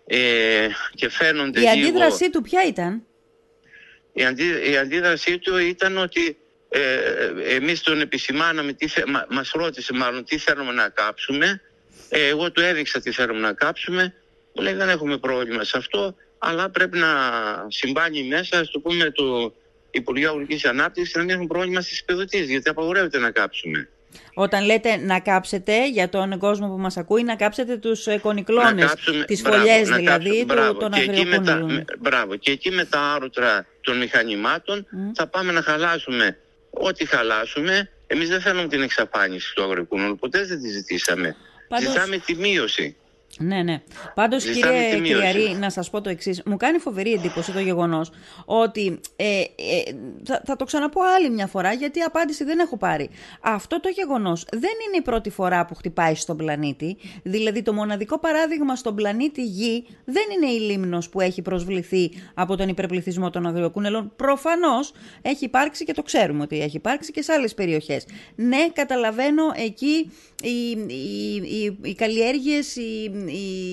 ε, 0.06 0.68
και 0.94 1.08
φαίνονται 1.08 1.60
Η 1.60 1.62
λίγο... 1.62 1.88
αντίδρασή 1.88 2.30
του 2.30 2.42
ποια 2.42 2.66
ήταν; 2.66 3.02
Η, 4.12 4.24
αντί, 4.24 4.70
η 4.70 4.76
αντίδρασή 4.76 5.38
του 5.38 5.56
ήταν 5.56 5.96
ότι 5.98 6.36
ε, 6.68 6.98
εμείς 7.54 7.82
τον 7.82 8.00
επισημάναμε, 8.00 8.72
τι 8.72 8.88
θε, 8.88 9.02
μα, 9.06 9.26
μας 9.30 9.50
ρώτησε 9.50 9.92
μάλλον 9.92 10.24
τι 10.24 10.38
θέλουμε 10.38 10.72
να 10.72 10.88
κάψουμε. 10.88 11.60
Ε, 12.08 12.26
εγώ 12.26 12.52
του 12.52 12.60
έδειξα 12.60 13.00
τι 13.00 13.12
θέλουμε 13.12 13.40
να 13.40 13.52
κάψουμε. 13.52 14.14
Μου 14.54 14.62
λέει 14.62 14.72
δεν 14.72 14.88
έχουμε 14.88 15.18
πρόβλημα 15.18 15.64
σε 15.64 15.78
αυτό, 15.78 16.14
αλλά 16.38 16.70
πρέπει 16.70 16.98
να 16.98 17.08
συμβάλλει 17.68 18.24
μέσα, 18.24 18.58
ας 18.58 18.70
το 18.70 18.80
πούμε, 18.80 19.10
το 19.10 19.54
Υπουργείο 19.90 20.30
Αγροτικής 20.30 20.64
Ανάπτυξης 20.64 21.14
να 21.14 21.20
μην 21.20 21.30
έχουμε 21.30 21.46
πρόβλημα 21.46 21.80
στις 21.80 22.00
επιδοτήσεις, 22.00 22.48
γιατί 22.48 22.68
απαγορεύεται 22.68 23.18
να 23.18 23.30
κάψουμε. 23.30 23.88
Όταν 24.34 24.64
λέτε 24.64 24.96
να 24.96 25.20
κάψετε 25.20 25.88
για 25.88 26.08
τον 26.08 26.38
κόσμο 26.38 26.68
που 26.68 26.78
μας 26.78 26.96
ακούει, 26.96 27.22
να 27.22 27.36
κάψετε 27.36 27.76
τους 27.76 28.06
ε, 28.06 28.18
κονικλώνες, 28.18 28.94
τις 29.26 29.40
φωλιές 29.40 29.88
δηλαδή 29.88 30.44
μπράβο, 30.44 30.72
του, 30.72 30.78
των 30.78 30.90
και 30.92 31.00
εκεί, 31.00 31.24
με 31.24 31.34
τα, 31.38 31.40
αγριοκούνελων. 31.52 31.74
με- 31.74 31.84
μπράβο. 31.98 32.36
και 32.36 32.50
εκεί 32.50 32.70
με 32.70 32.84
τα 32.84 33.00
άρουτρα 33.00 33.66
των 33.80 33.96
μηχανημάτων 33.96 34.86
θα 35.14 35.26
πάμε 35.26 35.52
να 35.52 35.62
χαλάσουμε 35.62 36.38
ό,τι 36.70 37.04
χαλάσουμε. 37.06 37.90
Εμείς 38.06 38.28
δεν 38.28 38.40
θέλουμε 38.40 38.68
την 38.68 38.82
εξαφάνιση 38.82 39.54
του 39.54 39.62
αγροκούνελου, 39.62 40.16
ποτέ 40.16 40.44
δεν 40.44 40.60
τη 40.62 40.68
ζητήσαμε. 40.68 41.36
Πάντως- 41.68 41.88
Ζητάμε 41.92 42.18
τη 42.18 42.34
μείωση. 42.34 42.96
Ναι, 43.38 43.62
ναι. 43.62 43.82
Πάντως, 44.14 44.42
Ζητάμε 44.42 44.72
κύριε 44.72 44.94
τη 44.94 45.00
μείωση. 45.00 45.14
Κυριαρή, 45.14 45.56
να 45.58 45.70
σας 45.70 45.90
πω 45.90 46.00
το 46.00 46.10
εξής. 46.10 46.42
Μου 46.44 46.56
κάνει 46.56 46.78
φοβερή 46.78 47.12
εντύπωση 47.12 47.52
το 47.52 47.60
γεγονός 47.60 48.10
ότι, 48.44 49.00
ε, 49.16 49.40
ε, 49.40 49.44
θα, 50.24 50.42
θα 50.44 50.56
το 50.56 50.64
ξαναπώ 50.64 51.00
άλλη 51.16 51.30
μια 51.30 51.46
φορά, 51.46 51.72
γιατί 51.72 52.00
απάντηση 52.00 52.44
δεν 52.44 52.58
έχω 52.58 52.76
πάρει. 52.76 53.10
Αυτό 53.40 53.80
το 53.80 53.88
γεγονός 53.88 54.44
δεν 54.50 54.72
είναι 54.86 54.96
η 54.98 55.02
πρώτη 55.02 55.30
φορά 55.30 55.66
που 55.66 55.74
χτυπάει 55.74 56.14
στον 56.14 56.36
πλανήτη. 56.36 56.96
Δηλαδή, 57.22 57.62
το 57.62 57.72
μοναδικό 57.72 58.18
παράδειγμα 58.18 58.76
στον 58.76 58.94
πλανήτη 58.94 59.42
Γη 59.42 59.86
δεν 60.04 60.24
είναι 60.36 60.52
η 60.52 60.58
Λήμνος 60.58 61.08
που 61.08 61.20
έχει 61.20 61.42
προσβληθεί 61.42 62.10
από 62.34 62.56
τον 62.56 62.68
υπερπληθυσμό 62.68 63.30
των 63.30 63.46
αγριοκούνελων. 63.46 64.12
Προφανώς 64.16 64.92
έχει 65.22 65.44
υπάρξει 65.44 65.84
και 65.84 65.92
το 65.92 66.02
ξέρουμε 66.02 66.42
ότι 66.42 66.60
έχει 66.60 66.76
υπάρξει 66.76 67.12
και 67.12 67.22
σε 67.22 67.32
άλλες 67.32 67.54
περιοχές. 67.54 68.06
Ναι, 68.34 68.68
καταλαβαίνω 68.72 69.42
εκεί 69.54 70.10
οι, 70.42 70.70
οι, 70.86 71.34
οι, 71.34 71.78
οι 71.82 71.94
καλλιέργειες, 71.94 72.76
η, 72.76 73.02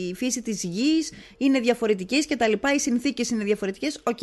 η 0.09 0.13
φύση 0.13 0.41
της 0.41 0.63
γης 0.63 1.11
είναι 1.37 1.59
διαφορετικές 1.59 2.25
και 2.25 2.35
τα 2.35 2.47
λοιπά, 2.47 2.73
οι 2.73 2.79
συνθήκες 2.79 3.29
είναι 3.29 3.43
διαφορετικές, 3.43 3.99
οκ. 4.03 4.19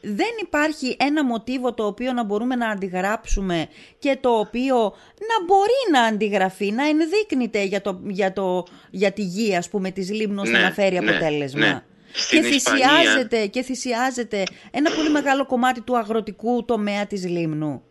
Δεν 0.00 0.28
υπάρχει 0.42 0.96
ένα 0.98 1.24
μοτίβο 1.24 1.74
το 1.74 1.86
οποίο 1.86 2.12
να 2.12 2.24
μπορούμε 2.24 2.54
να 2.54 2.68
αντιγράψουμε 2.68 3.66
και 3.98 4.18
το 4.20 4.30
οποίο 4.38 4.76
να 5.18 5.44
μπορεί 5.46 5.80
να 5.92 6.02
αντιγραφεί, 6.02 6.70
να 6.70 6.88
ενδείκνυται 6.88 7.62
για, 7.64 7.80
το, 7.80 8.00
για, 8.06 8.32
το, 8.32 8.66
για 8.90 9.12
τη 9.12 9.22
γη, 9.22 9.56
ας 9.56 9.68
πούμε, 9.68 9.90
της 9.90 10.10
Λίμνος 10.12 10.50
Ναι, 10.50 10.58
να 10.58 10.70
φέρει 10.70 10.98
ναι, 10.98 11.10
αποτέλεσμα. 11.10 11.66
ναι. 11.66 11.82
Στην 12.16 12.42
Και 12.42 12.48
Ισπανία- 12.48 12.88
θυσιάζεται, 12.88 13.46
και 13.46 13.62
θυσιάζεται 13.62 14.42
ένα 14.70 14.90
πολύ 14.90 15.10
μεγάλο 15.10 15.46
κομμάτι 15.46 15.80
του 15.80 15.96
αγροτικού 15.98 16.64
τομέα 16.64 17.06
της 17.06 17.24
Λίμνου. 17.28 17.82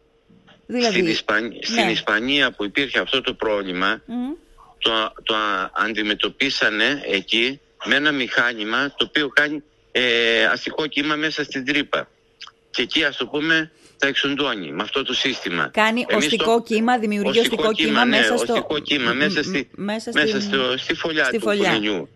Δηλαδή, 0.65 0.93
Στην, 0.93 1.08
Ισπανία, 1.08 1.60
στην 1.62 1.86
ναι. 1.86 1.91
Ισπανία 1.91 2.51
που 2.51 2.63
υπήρχε 2.63 3.00
αυτό 3.00 3.22
το 3.22 3.34
πρόβλημα, 3.34 4.01
Μμ. 4.05 4.32
το, 4.77 5.13
το 5.24 5.36
α- 5.36 5.72
αντιμετωπίσανε 5.74 7.01
εκεί 7.05 7.60
με 7.86 7.96
ένα 7.96 8.12
μηχάνημα 8.12 8.93
το 8.98 9.05
οποίο 9.08 9.27
κάνει 9.27 9.63
ε, 9.91 10.46
αστικό 10.46 10.88
κύμα 10.88 11.15
μέσα 11.15 11.43
στην 11.43 11.65
τρύπα. 11.65 12.08
Και 12.72 12.82
εκεί 12.82 13.03
ας 13.03 13.17
το 13.17 13.27
πούμε 13.27 13.72
τα 13.98 14.08
εξοντώνει 14.08 14.72
με 14.72 14.84
αυτό 14.84 15.03
το 15.03 15.13
σύστημα. 15.13 15.70
Κάνει 15.74 16.05
Εμείς 16.10 16.25
οστικό 16.25 16.53
το- 16.55 16.62
κύμα, 16.62 16.98
δημιουργεί 17.00 17.39
οστικό 17.39 17.74
κύμα 17.74 18.05
ναι, 18.05 18.17
μέσα 18.17 18.38
στο- 18.38 18.53
οστικό 18.53 18.79
κύμα 18.79 19.13
μ, 19.13 19.17
μέσα, 19.17 19.39
μ, 19.39 19.43
στη, 19.43 19.70
μέσα 19.75 20.12
μέσα 20.13 20.27
στην- 20.41 20.41
στο, 20.41 20.77
στη 20.77 20.93
φωλιά 20.93 21.24
στη 21.24 21.38
του 21.38 21.43
φωλιά. 21.43 21.70
κολληνιού. 21.70 22.10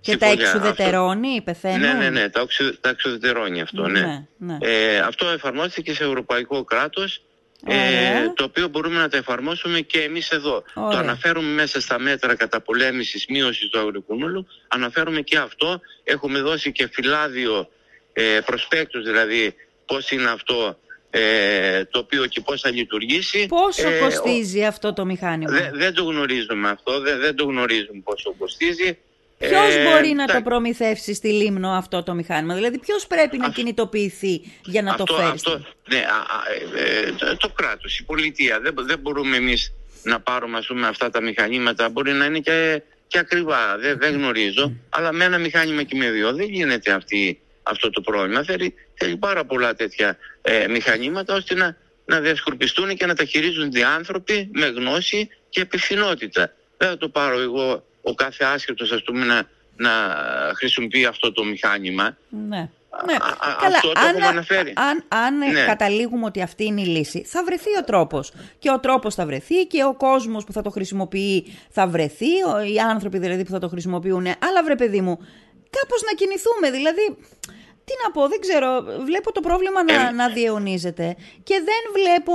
Και 0.00 0.10
Στη 0.10 0.20
τα 0.20 0.26
φωλιά. 0.26 0.46
εξουδετερώνει, 0.50 1.28
Αυτό- 1.28 1.42
πεθαίνουν; 1.44 1.80
Ναι, 1.80 1.92
ναι, 1.92 2.10
ναι, 2.10 2.28
τα, 2.28 2.40
οξυ, 2.40 2.78
τα 2.80 2.88
εξουδετερώνει 2.88 3.60
αυτό, 3.60 3.86
ναι. 3.88 4.00
Ναι, 4.00 4.22
ναι. 4.36 4.56
Ε, 4.60 4.98
αυτό 4.98 5.28
εφαρμόστηκε 5.28 5.94
σε 5.94 6.04
ευρωπαϊκό 6.04 6.64
κράτος, 6.64 7.22
ε, 7.66 7.74
Ωραία. 7.74 8.32
το 8.32 8.44
οποίο 8.44 8.68
μπορούμε 8.68 8.98
να 8.98 9.08
το 9.08 9.16
εφαρμόσουμε 9.16 9.80
και 9.80 10.00
εμείς 10.00 10.30
εδώ. 10.30 10.62
Ωραία. 10.74 10.90
Το 10.90 10.96
αναφέρουμε 10.96 11.48
μέσα 11.48 11.80
στα 11.80 11.98
μέτρα 11.98 12.34
καταπολέμησης 12.34 13.26
μείωσης 13.28 13.68
του 13.68 13.78
αγροκούνουλου, 13.78 14.46
αναφέρουμε 14.68 15.20
και 15.20 15.38
αυτό, 15.38 15.80
έχουμε 16.04 16.40
δώσει 16.40 16.72
και 16.72 16.88
φυλάδιο 16.92 17.68
ε, 18.12 18.38
προσπέκτους, 18.44 19.04
δηλαδή 19.04 19.54
πώς 19.86 20.10
είναι 20.10 20.30
αυτό 20.30 20.78
ε, 21.10 21.84
το 21.84 21.98
οποίο 21.98 22.26
και 22.26 22.40
πώς 22.40 22.60
θα 22.60 22.70
λειτουργήσει. 22.70 23.46
Πόσο 23.46 23.88
Ε, 23.88 23.96
ο- 23.98 24.00
κοστίζει 24.04 24.64
αυτό 24.64 24.92
το 24.92 25.04
μηχάνημα; 25.04 25.50
Δε- 25.52 25.70
δεν 25.72 25.94
το 25.94 26.02
γνωρίζουμε 26.04 26.68
αυτό, 26.70 27.00
δεν, 27.00 27.18
δεν 27.20 27.34
το 27.36 27.44
γνωρίζουμε 27.44 28.00
πόσο 28.04 28.34
κοστίζει. 28.38 28.98
Ποιος 29.48 29.74
Ε, 29.74 29.84
μπορεί 29.84 30.12
να 30.12 30.26
τα- 30.26 30.34
το 30.34 30.42
προμηθεύσει 30.42 31.14
στη 31.14 31.28
Λίμνο 31.28 31.70
αυτό 31.70 32.02
το 32.02 32.14
μηχάνημα, 32.14 32.54
Δηλαδή, 32.54 32.78
ποιος 32.78 33.06
πρέπει 33.06 33.36
να 33.38 33.46
Αυτό- 33.46 33.60
κινητοποιηθεί 33.60 34.40
για 34.64 34.82
να 34.82 34.94
το 34.94 35.04
φέρει. 35.14 35.28
αυτό, 35.28 35.50
ναι, 35.88 35.96
α, 35.98 36.00
α, 36.00 36.40
ε, 36.78 37.06
ε, 37.08 37.12
το, 37.12 37.36
το 37.36 37.48
κράτος, 37.48 37.98
η 37.98 38.04
πολιτεία. 38.04 38.60
Δεν, 38.60 38.74
δεν 38.78 38.98
μπορούμε 38.98 39.36
εμείς 39.36 39.72
να 40.02 40.20
πάρουμε 40.20 40.58
ας 40.58 40.66
πούμε, 40.66 40.86
αυτά 40.86 41.10
τα 41.10 41.20
μηχανήματα. 41.22 41.88
Μπορεί 41.88 42.12
να 42.12 42.24
είναι 42.24 42.38
και, 42.38 42.82
και 43.06 43.18
ακριβά, 43.18 43.76
δεν, 43.78 43.98
δεν 43.98 44.14
γνωρίζω. 44.14 44.72
Αλλά 44.88 45.12
με 45.12 45.24
ένα 45.24 45.38
μηχάνημα 45.38 45.82
και 45.82 45.96
με 45.96 46.10
δύο 46.10 46.32
δεν 46.34 46.48
γίνεται 46.48 46.92
αυτή, 46.92 47.40
αυτό 47.62 47.90
το 47.90 48.00
πρόβλημα. 48.00 48.42
Θέλει, 48.44 48.74
θέλει 48.94 49.16
πάρα 49.16 49.44
πολλά 49.44 49.74
τέτοια 49.74 50.16
ε, 50.42 50.66
μηχανήματα 50.68 51.34
ώστε 51.34 51.54
να, 51.54 51.76
να 52.04 52.20
διασκορπιστούν 52.20 52.96
και 52.96 53.06
να 53.06 53.14
τα 53.14 53.24
χειρίζονται 53.24 53.78
οι 53.78 53.82
άνθρωποι 53.82 54.48
με 54.52 54.66
γνώση 54.66 55.28
και 55.48 55.60
επιθυνότητα. 55.60 56.52
Δεν 56.76 56.88
θα 56.88 56.96
το 56.96 57.08
πάρω 57.08 57.40
εγώ 57.40 57.84
ο 58.06 58.14
κάθε 58.14 58.44
άσχετος 58.44 58.92
ας 58.92 59.02
πούμε 59.02 59.24
να, 59.24 59.48
να 59.76 59.90
χρησιμοποιεί 60.56 61.04
αυτό 61.04 61.32
το 61.32 61.44
μηχάνημα. 61.44 62.16
Ναι. 62.48 62.68
Ναι. 63.06 63.12
Α- 63.14 63.50
α- 63.50 63.56
Καλά, 63.60 63.76
αυτό 63.76 63.92
το 63.92 64.00
αν, 64.00 64.08
έχουμε 64.08 64.26
αναφέρει. 64.26 64.72
αν, 64.76 65.04
αν 65.08 65.38
Ναι. 65.38 65.64
καταλήγουμε 65.64 66.24
ότι 66.24 66.42
αυτή 66.42 66.64
είναι 66.64 66.80
η 66.80 66.84
λύση, 66.84 67.24
θα 67.24 67.44
βρεθεί 67.44 67.68
ο 67.80 67.84
τρόπος. 67.84 68.32
Και 68.58 68.70
ο 68.70 68.80
τρόπος 68.80 69.14
θα 69.14 69.26
βρεθεί 69.26 69.66
και 69.66 69.84
ο 69.84 69.94
κόσμος 69.94 70.44
που 70.44 70.52
θα 70.52 70.62
το 70.62 70.70
χρησιμοποιεί 70.70 71.56
θα 71.70 71.86
βρεθεί, 71.86 72.42
ο- 72.54 72.62
οι 72.72 72.78
άνθρωποι 72.78 73.18
δηλαδή 73.18 73.44
που 73.44 73.50
θα 73.50 73.58
το 73.58 73.68
χρησιμοποιούν. 73.68 74.26
Αλλά 74.26 74.62
βρε 74.64 74.76
παιδί 74.76 75.00
μου, 75.00 75.16
κάπως 75.70 76.02
να 76.02 76.12
κινηθούμε. 76.16 76.70
Δηλαδή, 76.70 77.16
τι 77.84 77.92
να 78.04 78.10
πω, 78.10 78.28
δεν 78.28 78.40
ξέρω, 78.40 78.84
βλέπω 79.04 79.32
το 79.32 79.40
πρόβλημα 79.40 79.82
να, 79.84 79.92
Ε, 80.08 80.10
να 80.10 80.28
διαιωνίζεται 80.28 81.16
και 81.42 81.54
δεν 81.54 81.82
βλέπω 82.02 82.32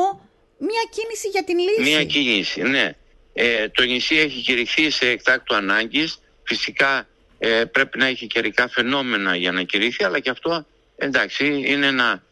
μια 0.57 0.83
κίνηση 0.91 1.27
για 1.27 1.43
την 1.43 1.57
λύση. 1.59 1.81
Μία 1.95 2.03
κίνηση, 2.05 2.61
ναι. 2.61 2.91
Ε, 3.33 3.67
το 3.69 3.83
νησί 3.83 4.15
έχει 4.17 4.41
κηρυχθεί 4.41 4.89
σε 4.89 5.07
εκτάκτου 5.09 5.55
ανάγκης. 5.55 6.19
Φυσικά 6.43 7.07
ε, 7.39 7.63
πρέπει 7.71 7.98
να 7.98 8.05
έχει 8.05 8.27
καιρικά 8.27 8.67
φαινόμενα 8.69 9.36
για 9.36 9.51
να 9.51 9.63
κηρύχθει, 9.63 10.03
αλλά 10.03 10.19
και 10.19 10.29
αυτό 10.29 10.65
εντάξει 10.95 11.62
είναι 11.65 11.86
ένα 11.88 12.24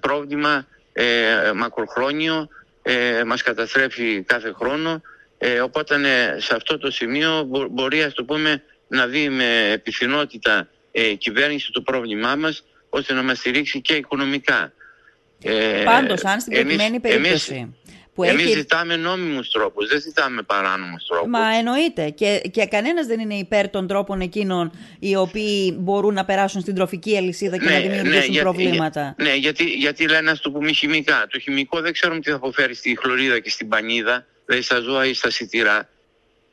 πρόβλημα 0.00 0.66
ε, 0.92 1.52
μακροχρόνιο, 1.54 2.48
ε, 2.82 3.22
μας 3.26 3.42
καταστρέφει 3.42 4.22
κάθε 4.22 4.52
χρόνο. 4.52 5.00
Ε, 5.38 5.60
οπότε 5.60 5.96
ναι, 5.96 6.34
σε 6.38 6.54
αυτό 6.54 6.78
το 6.78 6.90
σημείο 6.90 7.42
μπο- 7.46 7.68
μπορεί 7.68 8.02
ας 8.02 8.14
το 8.14 8.24
πούμε 8.24 8.62
να 8.88 9.06
δει 9.06 9.28
με 9.28 9.70
επιθυνότητα 9.70 10.68
ε, 10.92 11.08
η 11.08 11.16
κυβέρνηση 11.16 11.70
το 11.72 11.80
πρόβλημά 11.80 12.34
μας 12.36 12.64
ώστε 12.88 13.12
να 13.14 13.22
μας 13.22 13.38
στηρίξει 13.38 13.80
και 13.80 13.94
οικονομικά. 13.94 14.72
Ε, 15.42 15.82
Πάντως, 15.84 16.24
αν 16.24 16.40
στην 16.40 16.52
εμείς- 16.56 16.76
προκειμένη 16.76 17.00
εμείς- 17.02 17.10
περίπτωση 17.22 17.74
που 18.14 18.22
Εμείς 18.24 18.44
έχει 18.44 18.52
ζητάμε 18.52 18.96
νόμιμους 18.96 19.50
τρόπους, 19.50 19.88
δεν 19.88 20.00
ζητάμε 20.00 20.42
παράνομους 20.42 21.04
τρόπους. 21.06 21.30
Μα 21.30 21.56
εννοείται. 21.58 22.10
Και, 22.10 22.40
και 22.50 22.66
κανένας 22.66 23.06
δεν 23.06 23.20
είναι 23.20 23.34
υπέρ 23.34 23.68
των 23.70 23.86
τρόπων 23.86 24.20
εκείνων 24.20 24.70
οι 24.98 25.16
οποίοι 25.16 25.76
μπορούν 25.78 26.14
να 26.14 26.24
περάσουν 26.24 26.60
στην 26.60 26.74
τροφική 26.74 27.16
αλυσίδα 27.16 27.58
και 27.58 27.68
να 27.70 27.78
δημιουργήσουν 27.80 28.32
για- 28.32 28.42
προβλήματα. 28.42 29.14
για- 29.18 29.28
ναι, 29.28 29.34
γιατί, 29.36 29.64
γιατί 29.64 30.08
λένε 30.08 30.30
να 30.30 30.36
το 30.36 30.50
πούμε 30.50 30.72
χημικά. 30.72 31.26
Το 31.30 31.38
χημικό 31.38 31.80
δεν 31.80 31.92
ξέρουμε 31.92 32.20
τι 32.20 32.30
θα 32.30 32.36
αποφέρει 32.36 32.74
στη 32.74 32.96
χλωρίδα 33.00 33.38
και 33.38 33.50
στην 33.50 33.68
πανίδα, 33.68 34.26
δηλαδή 34.46 34.64
στα 34.64 34.80
ζώα 34.80 35.06
ή 35.06 35.14
στα 35.14 35.30
σιτηρά. 35.30 35.88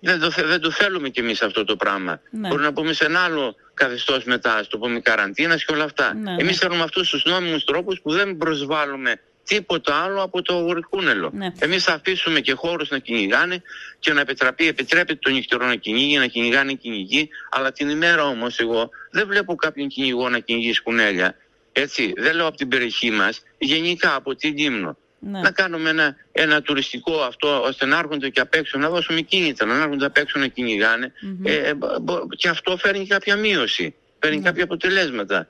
Δεν 0.03 0.19
το, 0.19 0.31
θε- 0.31 0.45
δεν 0.45 0.59
το 0.61 0.71
θέλουμε 0.71 1.09
κι 1.09 1.19
εμείς 1.19 1.41
αυτό 1.41 1.63
το 1.65 1.75
πράγμα. 1.75 2.19
Ναι. 2.31 2.47
Μπορεί 2.47 2.61
να 2.61 2.73
πούμε 2.73 2.93
σε 2.93 3.05
ένα 3.05 3.19
άλλο 3.19 3.55
καθεστώς 3.73 4.23
μετά, 4.23 4.53
ας 4.55 4.67
το 4.67 4.77
πούμε 4.77 4.99
καραντίνας 4.99 5.65
και 5.65 5.73
όλα 5.73 5.83
αυτά. 5.83 6.13
Ναι, 6.13 6.31
εμείς 6.31 6.45
ναι. 6.45 6.53
θέλουμε 6.53 6.83
αυτούς 6.83 7.09
τους 7.09 7.23
νόμιμους 7.25 7.63
τρόπους 7.63 7.99
που 8.01 8.11
δεν 8.11 8.37
προσβάλλουμε 8.37 9.19
τίποτα 9.43 9.95
άλλο 9.95 10.21
από 10.21 10.41
το 10.41 10.53
γορικούνελο. 10.53 11.29
Ναι. 11.33 11.47
Εμείς 11.59 11.83
θα 11.83 11.93
αφήσουμε 11.93 12.39
και 12.39 12.53
χώρους 12.53 12.89
να 12.89 12.97
κυνηγάνε 12.97 13.61
και 13.99 14.13
να 14.13 14.21
επιτραπεί, 14.21 14.67
επιτρέπεται 14.67 15.19
το 15.21 15.29
νυχτερό 15.29 15.65
να 15.65 15.75
κυνηγεί, 15.75 16.17
να 16.17 16.25
κυνηγάνε 16.27 16.71
οι 16.71 16.75
κυνηγοί, 16.75 17.29
αλλά 17.51 17.71
την 17.71 17.89
ημέρα 17.89 18.23
όμως 18.25 18.59
εγώ 18.59 18.89
δεν 19.11 19.27
βλέπω 19.27 19.55
κάποιον 19.55 19.87
κυνηγό 19.87 20.29
να 20.29 20.39
κυνηγεί 20.39 20.73
σκουνέλια. 20.73 21.35
Έτσι, 21.71 22.13
δεν 22.17 22.35
λέω 22.35 22.47
από 22.47 22.57
την 22.57 22.67
περιοχή 22.67 23.11
μας, 23.11 23.41
γενικά 23.57 24.15
από 24.15 24.35
την 24.35 24.57
Λίμνο. 24.57 24.97
Ναι. 25.23 25.39
Να 25.39 25.51
κάνουμε 25.51 25.89
ένα, 25.89 26.15
ένα 26.31 26.61
τουριστικό 26.61 27.21
αυτό, 27.21 27.61
ώστε 27.61 27.85
να 27.85 27.97
έρχονται 27.97 28.29
και 28.29 28.39
απ' 28.39 28.53
έξω, 28.53 28.77
να 28.77 28.89
δώσουμε 28.89 29.21
κίνητρα, 29.21 29.65
να 29.65 29.81
έρχονται 29.83 30.05
απ' 30.05 30.17
έξω 30.17 30.39
να 30.39 30.47
κυνηγάνε. 30.47 31.11
Ε, 31.43 31.73
μπο- 31.73 31.99
μπο- 32.01 32.27
και 32.37 32.47
αυτό 32.49 32.77
φέρνει 32.77 33.07
κάποια 33.07 33.35
μείωση, 33.35 33.95
φέρνει 34.19 34.37
Ναι. 34.37 34.43
κάποια 34.43 34.63
αποτελέσματα. 34.63 35.47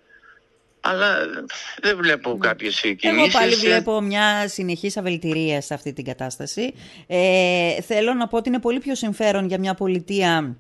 Αλλά 0.82 1.18
ε, 1.22 1.26
δεν 1.82 1.98
βλέπω 1.98 2.38
κάποιες 2.38 2.80
κινήσεις. 2.80 3.04
Εγώ 3.04 3.28
πάλι 3.32 3.54
ε, 3.54 3.56
βλέπω 3.56 4.02
μια 4.02 4.48
συνεχής 4.48 4.98
αβελτηρία 4.98 5.62
σε 5.62 5.74
αυτή 5.74 5.94
την 5.94 6.06
κατάσταση. 6.06 6.74
Ε, 7.08 7.82
θέλω 7.82 8.14
να 8.14 8.28
πω 8.28 8.38
ότι 8.38 8.50
είναι 8.50 8.60
πολύ 8.60 8.80
πιο 8.80 8.96
συμφέρον 8.96 9.48
για 9.48 9.60
μια 9.60 9.74
πολιτεία 9.74 10.56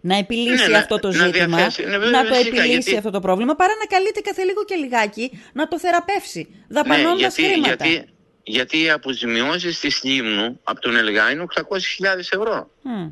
να 0.00 0.16
επιλύσει 0.16 0.62
Ναι, 0.62 0.68
να- 0.72 0.78
αυτό 0.78 0.98
το 0.98 1.08
να 1.12 1.26
ζήτημα, 1.26 1.56
διαθέσει. 1.56 1.82
Ναι, 1.84 1.98
βέβαια, 1.98 2.10
να 2.22 2.28
το 2.28 2.34
φυσικά, 2.34 2.48
επιλύσει 2.56 2.68
γιατί- 2.80 2.96
αυτό 2.96 3.10
το 3.10 3.20
πρόβλημα, 3.20 3.54
παρά 3.54 3.72
να 3.80 3.86
καλείται 3.96 4.20
κάθε 4.20 4.42
λίγο 4.42 4.64
και 4.64 4.74
λιγάκι 4.74 5.40
να 5.52 5.68
το 5.68 5.78
θεραπεύσει, 5.78 6.48
δαπανώντας 6.68 7.36
ναι, 7.36 7.46
γιατί, 7.46 7.52
χρήματα. 7.62 7.86
γιατί, 7.86 8.08
γιατί 8.42 8.82
οι 8.82 8.90
αποζημιώσεις 8.90 9.80
της 9.80 10.02
Λίμνου 10.04 10.60
από 10.64 10.80
τον 10.80 10.96
ΕΛΓΑ 10.96 11.30
είναι 11.30 11.42
800.000 11.42 12.18
ευρώ. 12.18 12.70
Μμ, 12.82 13.08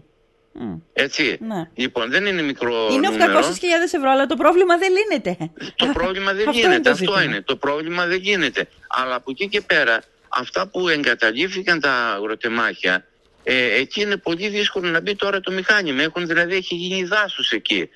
μμ. 0.54 0.74
Έτσι. 0.92 1.38
Ναι. 1.40 1.68
Λοιπόν, 1.74 2.10
δεν 2.10 2.26
είναι 2.26 2.42
μικρό 2.42 2.88
Είναι 2.90 3.08
νούμερο. 3.08 3.38
800.000 3.38 3.44
ευρώ, 3.94 4.10
αλλά 4.10 4.26
το 4.26 4.36
πρόβλημα 4.36 4.76
δεν 4.78 4.88
λύνεται. 4.92 5.36
Το 5.76 5.86
πρόβλημα 5.92 6.32
δεν 6.32 6.48
Αυτό 6.48 6.60
γίνεται. 6.60 6.74
είναι 6.74 6.82
το 6.84 6.90
αυτό 6.90 7.04
ζήτημα. 7.04 7.22
είναι. 7.22 7.40
Το 7.40 7.56
πρόβλημα 7.56 8.06
δεν 8.06 8.18
γίνεται. 8.18 8.68
Αλλά 8.88 9.14
από 9.14 9.30
εκεί 9.30 9.48
και 9.48 9.60
πέρα, 9.60 10.02
αυτά 10.28 10.68
που 10.68 10.88
εγκαταλείφθηκαν 10.88 11.80
τα 11.80 11.92
αγροτεμάχια, 11.92 13.04
ε, 13.44 13.74
εκεί 13.74 14.00
είναι 14.00 14.16
πολύ 14.16 14.48
δύσκολο 14.48 14.88
να 14.90 15.00
μπει 15.00 15.14
τώρα 15.16 15.40
το 15.40 15.52
μηχάνημα. 15.52 16.02
Έχουν 16.02 16.26
δηλαδή, 16.26 16.54
έχει 16.56 16.74
γίνει 16.74 17.04
δάσος 17.04 17.52
εκεί. 17.52 17.88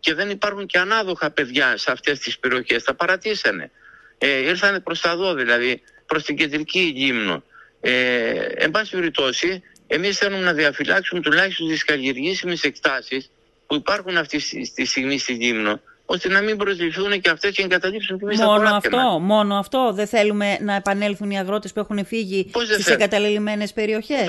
Και 0.00 0.14
δεν 0.14 0.30
υπάρχουν 0.30 0.66
και 0.66 0.78
ανάδοχα 0.78 1.30
παιδιά 1.30 1.76
σε 1.76 1.90
αυτές 1.90 2.18
τις 2.18 2.38
περιοχές. 2.38 2.82
Τα 2.82 2.94
παρατήσανε. 2.94 3.70
Ε, 4.18 4.28
ήρθανε 4.28 4.80
προς 4.80 5.00
τα 5.00 5.16
δω 5.16 5.34
δηλαδή, 5.34 5.82
προς 6.06 6.22
την 6.24 6.36
κεντρική 6.36 6.92
γύμνο. 6.94 7.42
Ε, 7.80 8.30
εν 8.54 8.70
πάση 8.70 8.90
περιπτώσει, 8.90 9.62
εμείς 9.86 10.18
θέλουμε 10.18 10.42
να 10.42 10.52
διαφυλάξουμε 10.52 11.20
τουλάχιστον 11.20 11.68
τις 11.68 11.84
καλλιεργήσιμες 11.84 12.62
εκτάσεις 12.62 13.30
που 13.66 13.74
υπάρχουν 13.74 14.16
αυτή 14.16 14.42
τη 14.74 14.84
στιγμή 14.84 15.18
στη 15.18 15.32
Γύμνο, 15.32 15.80
ώστε 16.04 16.28
να 16.28 16.40
μην 16.40 16.56
προσληφθούν 16.56 17.20
και 17.20 17.30
αυτές 17.30 17.54
και 17.54 17.60
να 17.62 17.66
εγκαταλείψουν 17.66 18.18
και 18.18 18.24
Μόνο 18.24 18.74
αυτό, 18.74 19.18
μόνο 19.20 19.56
αυτό. 19.56 19.92
Δεν 19.94 20.06
θέλουμε 20.06 20.58
να 20.60 20.74
επανέλθουν 20.74 21.30
οι 21.30 21.38
αγρότες 21.38 21.72
που 21.72 21.80
έχουν 21.80 22.06
φύγει 22.06 22.50
στις 22.72 22.86
εγκαταλελειμμένες 22.86 23.72
περιοχές. 23.72 24.26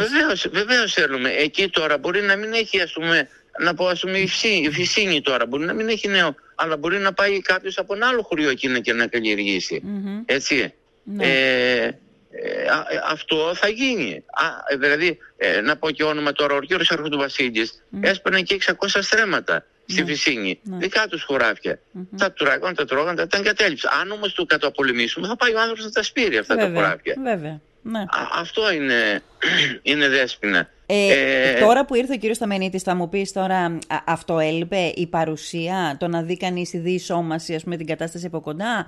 Βεβαίως 0.52 0.94
θέλουμε. 0.94 1.30
Εκεί 1.30 1.70
τώρα 1.70 1.98
μπορεί 1.98 2.22
να 2.22 2.36
μην 2.36 2.54
έχει, 2.54 2.82
ας 2.82 2.92
πούμε, 2.92 3.30
να 3.60 3.74
πω, 3.74 3.88
ας 3.88 4.00
πούμε, 4.00 4.18
η 4.18 4.70
Φυσίνη 4.72 5.22
τώρα 5.22 5.46
μπορεί 5.46 5.66
να 5.66 5.74
μην 5.74 5.90
έχει 5.90 6.08
νέο, 6.08 6.36
αλλά 6.56 6.78
μπορεί 6.78 6.98
να 6.98 7.14
πάει 7.14 7.42
κάποιος 7.42 7.78
από 7.78 7.94
ένα 7.94 8.08
άλλο 8.08 8.22
χωριό 8.22 8.50
εκεί 8.50 8.82
και 8.82 8.94
να 8.94 9.08
καλλιεργήσει. 9.08 9.84
Mm-hmm. 9.86 10.24
Έτσι. 10.26 10.74
Ναι. 11.04 11.26
Ε, 11.26 12.00
ε, 12.44 12.65
αυτό 13.10 13.56
θα 13.56 13.68
γίνει. 13.68 14.24
Α, 14.32 14.46
ε, 14.68 14.75
δηλαδή, 14.75 15.18
ε, 15.38 15.62
να 15.62 15.77
πω 15.77 15.92
και 15.92 16.04
όνομα 16.04 16.32
τώρα, 16.32 16.56
ο 16.56 16.60
κύριος 16.60 16.92
Αρχοντοβασίλης 16.92 17.84
mm. 17.94 17.98
έσπαιρνε 18.01 18.42
και 18.42 18.58
600 18.65 18.74
στρέμματα 19.01 19.65
στη 19.86 20.01
mm. 20.04 20.08
Φυσίνη, 20.08 20.60
mm. 20.65 20.70
δικά 20.77 21.08
τους 21.08 21.24
χωράφια. 21.24 21.80
Mm-hmm. 21.80 22.18
Τα 22.18 22.32
τουράγαν, 22.32 22.75
τα 22.75 22.86
τρώγαν, 22.86 23.15
τα, 23.15 23.27
τα 23.27 23.38
εγκατέλειψε. 23.38 23.89
Αν 24.01 24.12
όμως 24.12 24.34
το 24.34 24.46
καταπολεμήσουμε 24.46 25.27
θα 25.27 25.36
πάει 25.36 25.54
ο 25.54 25.60
άνθρωπος 25.60 25.84
να 25.84 25.92
τα 25.92 26.04
σπείρει 26.04 26.38
αυτά 26.38 26.56
βέβαια, 26.56 26.74
τα 26.74 26.80
χωράφια. 26.80 27.15
Βέβαια. 27.24 27.62
Ναι. 27.82 28.00
Α, 28.00 28.27
αυτό 28.34 28.72
είναι, 28.72 29.22
είναι 29.82 30.10
δέσποινα. 30.10 30.70
Ε, 30.86 31.13
ε, 31.50 31.60
τώρα 31.60 31.86
που 31.86 31.96
ήρθε 31.96 32.13
ο 32.13 32.18
κύριος 32.18 32.38
Σταμενίτης 32.38 32.82
θα 32.82 32.96
μου 32.96 33.10
πεις 33.10 33.32
τώρα 33.32 33.77
αυτό 34.06 34.39
έλειπε 34.39 34.92
η 34.96 35.08
παρουσία 35.08 35.96
το 36.00 36.08
να 36.08 36.22
δει 36.22 36.38
κανείς 36.38 36.74
η 36.74 36.77
διεισόμαση 36.77 37.60
με 37.65 37.77
την 37.77 37.86
κατάσταση 37.86 38.25
από 38.25 38.42
κοντά; 38.42 38.88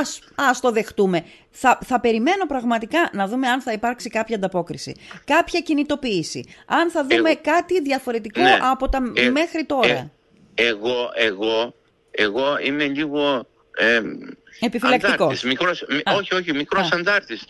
Ας, 0.00 0.20
ας 0.34 0.60
το 0.60 0.70
δεχτούμε 0.70 1.24
θα, 1.50 1.78
θα 1.84 2.00
περιμένω 2.00 2.46
πραγματικά 2.46 3.10
να 3.12 3.26
δούμε 3.28 3.48
αν 3.48 3.60
θα 3.60 3.72
υπάρξει 3.72 4.08
κάποια 4.08 4.36
ανταπόκριση 4.36 4.96
κάποια 5.24 5.60
κινητοποίηση 5.60 6.44
αν 6.66 6.90
θα 6.90 7.06
δούμε 7.10 7.34
κάτι 7.34 7.80
διαφορετικό 7.82 8.40
ναι. 8.40 8.58
από 8.70 8.88
τα 8.88 9.12
ε, 9.14 9.30
μέχρι 9.30 9.64
τώρα 9.64 9.88
ε, 9.88 10.10
εγώ, 10.54 11.10
εγώ, 11.14 11.74
εγώ 12.10 12.58
είμαι 12.64 12.84
λίγο 12.84 13.46
ε, 13.76 14.00
Επιφυλακτικός. 14.60 15.42
Μικρός, 15.42 15.86
όχι, 16.16 16.34
όχι, 16.34 16.52
μικρός 16.52 16.92
Α. 16.92 16.96
αντάρτης. 16.96 17.44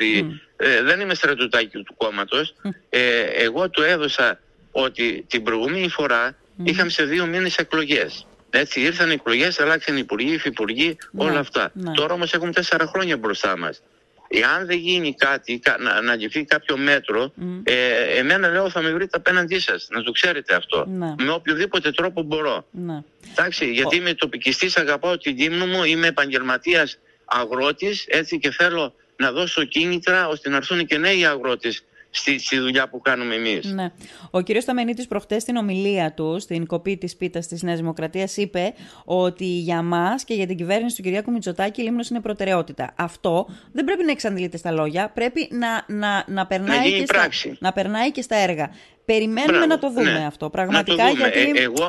Ε, 0.61 0.83
δεν 0.83 1.01
είμαι 1.01 1.15
στρατιωτάκι 1.15 1.83
του 1.83 1.95
κόμματος. 1.97 2.55
Ε, 2.89 3.23
εγώ 3.23 3.71
του 3.71 3.83
έδωσα 3.83 4.41
ότι 4.71 5.25
την 5.29 5.43
προηγούμενη 5.43 5.89
φορά 5.89 6.31
mm. 6.31 6.63
είχαμε 6.63 6.91
σε 6.91 7.05
δύο 7.05 7.27
μήνες 7.27 7.57
εκλογές. 7.57 8.27
Έτσι 8.51 8.81
ήρθαν 8.81 9.11
οι 9.11 9.13
εκλογές, 9.13 9.61
αλλάξαν 9.61 9.97
οι 9.97 10.01
υπουργοί, 10.03 10.31
οι 10.31 10.35
υφυπουργοί, 10.35 10.97
ναι, 11.11 11.25
όλα 11.25 11.39
αυτά. 11.39 11.71
Ναι. 11.75 11.93
Τώρα 11.93 12.15
όμως 12.15 12.33
έχουμε 12.33 12.53
τέσσερα 12.53 12.87
χρόνια 12.87 13.17
μπροστά 13.17 13.59
μας. 13.59 13.83
Εάν 14.29 14.67
δεν 14.67 14.77
γίνει 14.79 15.15
κάτι, 15.15 15.61
να, 15.79 16.01
να 16.01 16.17
κάποιο 16.47 16.77
μέτρο, 16.77 17.33
ε, 17.63 18.19
εμένα 18.19 18.49
λέω 18.49 18.71
θα 18.71 18.81
με 18.83 18.91
βρείτε 18.91 19.17
απέναντί 19.17 19.59
σας. 19.59 19.89
Να 19.91 20.03
το 20.03 20.11
ξέρετε 20.11 20.55
αυτό. 20.55 20.87
Ναι. 20.87 21.15
Με 21.19 21.31
οποιοδήποτε 21.31 21.91
τρόπο 21.91 22.23
μπορώ. 22.23 22.67
Ναι. 22.71 23.03
Εντάξει, 23.31 23.71
γιατί 23.71 23.97
είμαι 23.97 24.15
τοπικιστής, 24.15 24.77
αγαπάω 24.77 25.19
την 25.19 25.37
γύμνο 25.37 25.67
μου, 25.67 25.85
είμαι 25.85 26.07
επαγγελματίας 26.07 26.99
αγρότης, 27.25 28.05
έτσι 28.09 28.39
και 28.39 28.51
θέλω 28.51 28.95
να 29.19 29.33
δώσω 29.33 29.65
κίνητρα 29.65 30.29
ώστε 30.29 30.49
να 30.49 30.57
έρθουν 30.57 30.87
και 30.87 30.99
νέοι 30.99 31.27
αγρότες 31.27 31.83
στη, 32.11 32.39
στη 32.39 32.59
δουλειά 32.59 32.89
που 32.89 33.01
κάνουμε 33.01 33.35
εμείς. 33.35 33.65
Ναι. 33.65 33.93
Ο 34.31 34.43
κ. 34.43 34.47
Σταμενίτη 34.61 35.07
προχτές 35.07 35.43
στην 35.43 35.57
ομιλία 35.57 36.13
του, 36.13 36.41
στην 36.41 36.67
κοπή 36.67 36.97
της 36.97 37.17
πίτας 37.17 37.47
της 37.47 37.63
Νέας 37.63 37.79
Δημοκρατίας, 37.79 38.37
είπε 38.37 38.75
ότι 39.05 39.45
για 39.45 39.83
μας 39.83 40.25
και 40.25 40.35
για 40.35 40.47
την 40.47 40.57
κυβέρνηση 40.57 40.97
του 40.97 41.03
Κυριάκου 41.03 41.33
Μητσοτάκη 41.33 41.81
η 41.81 41.85
Λίμνος 41.85 42.09
είναι 42.09 42.21
προτεραιότητα. 42.21 42.95
Αυτό 42.97 43.49
δεν 43.73 43.85
πρέπει 43.85 44.05
να 44.05 44.11
εξαντλείται 44.11 44.57
στα 44.57 44.71
λόγια, 44.71 45.11
πρέπει 45.15 45.49
να, 45.51 45.85
να, 45.87 46.25
να, 46.27 46.47
περνάει, 46.47 46.99
και 46.99 47.07
στα, 47.07 47.29
να 47.59 47.73
περνάει 47.73 48.11
και 48.13 48.23
στα 48.23 48.37
έργα. 48.37 48.71
Περιμένουμε 49.05 49.67
να 49.67 49.79
το 49.79 49.89
δούμε 49.91 50.13
ναι. 50.13 50.25
αυτό. 50.27 50.51
Πραγματικά 50.51 51.03
να 51.03 51.09
το 51.09 51.15
δούμε. 51.15 51.29
γιατί. 51.29 51.61
Ε, 51.61 51.63
εγώ, 51.63 51.89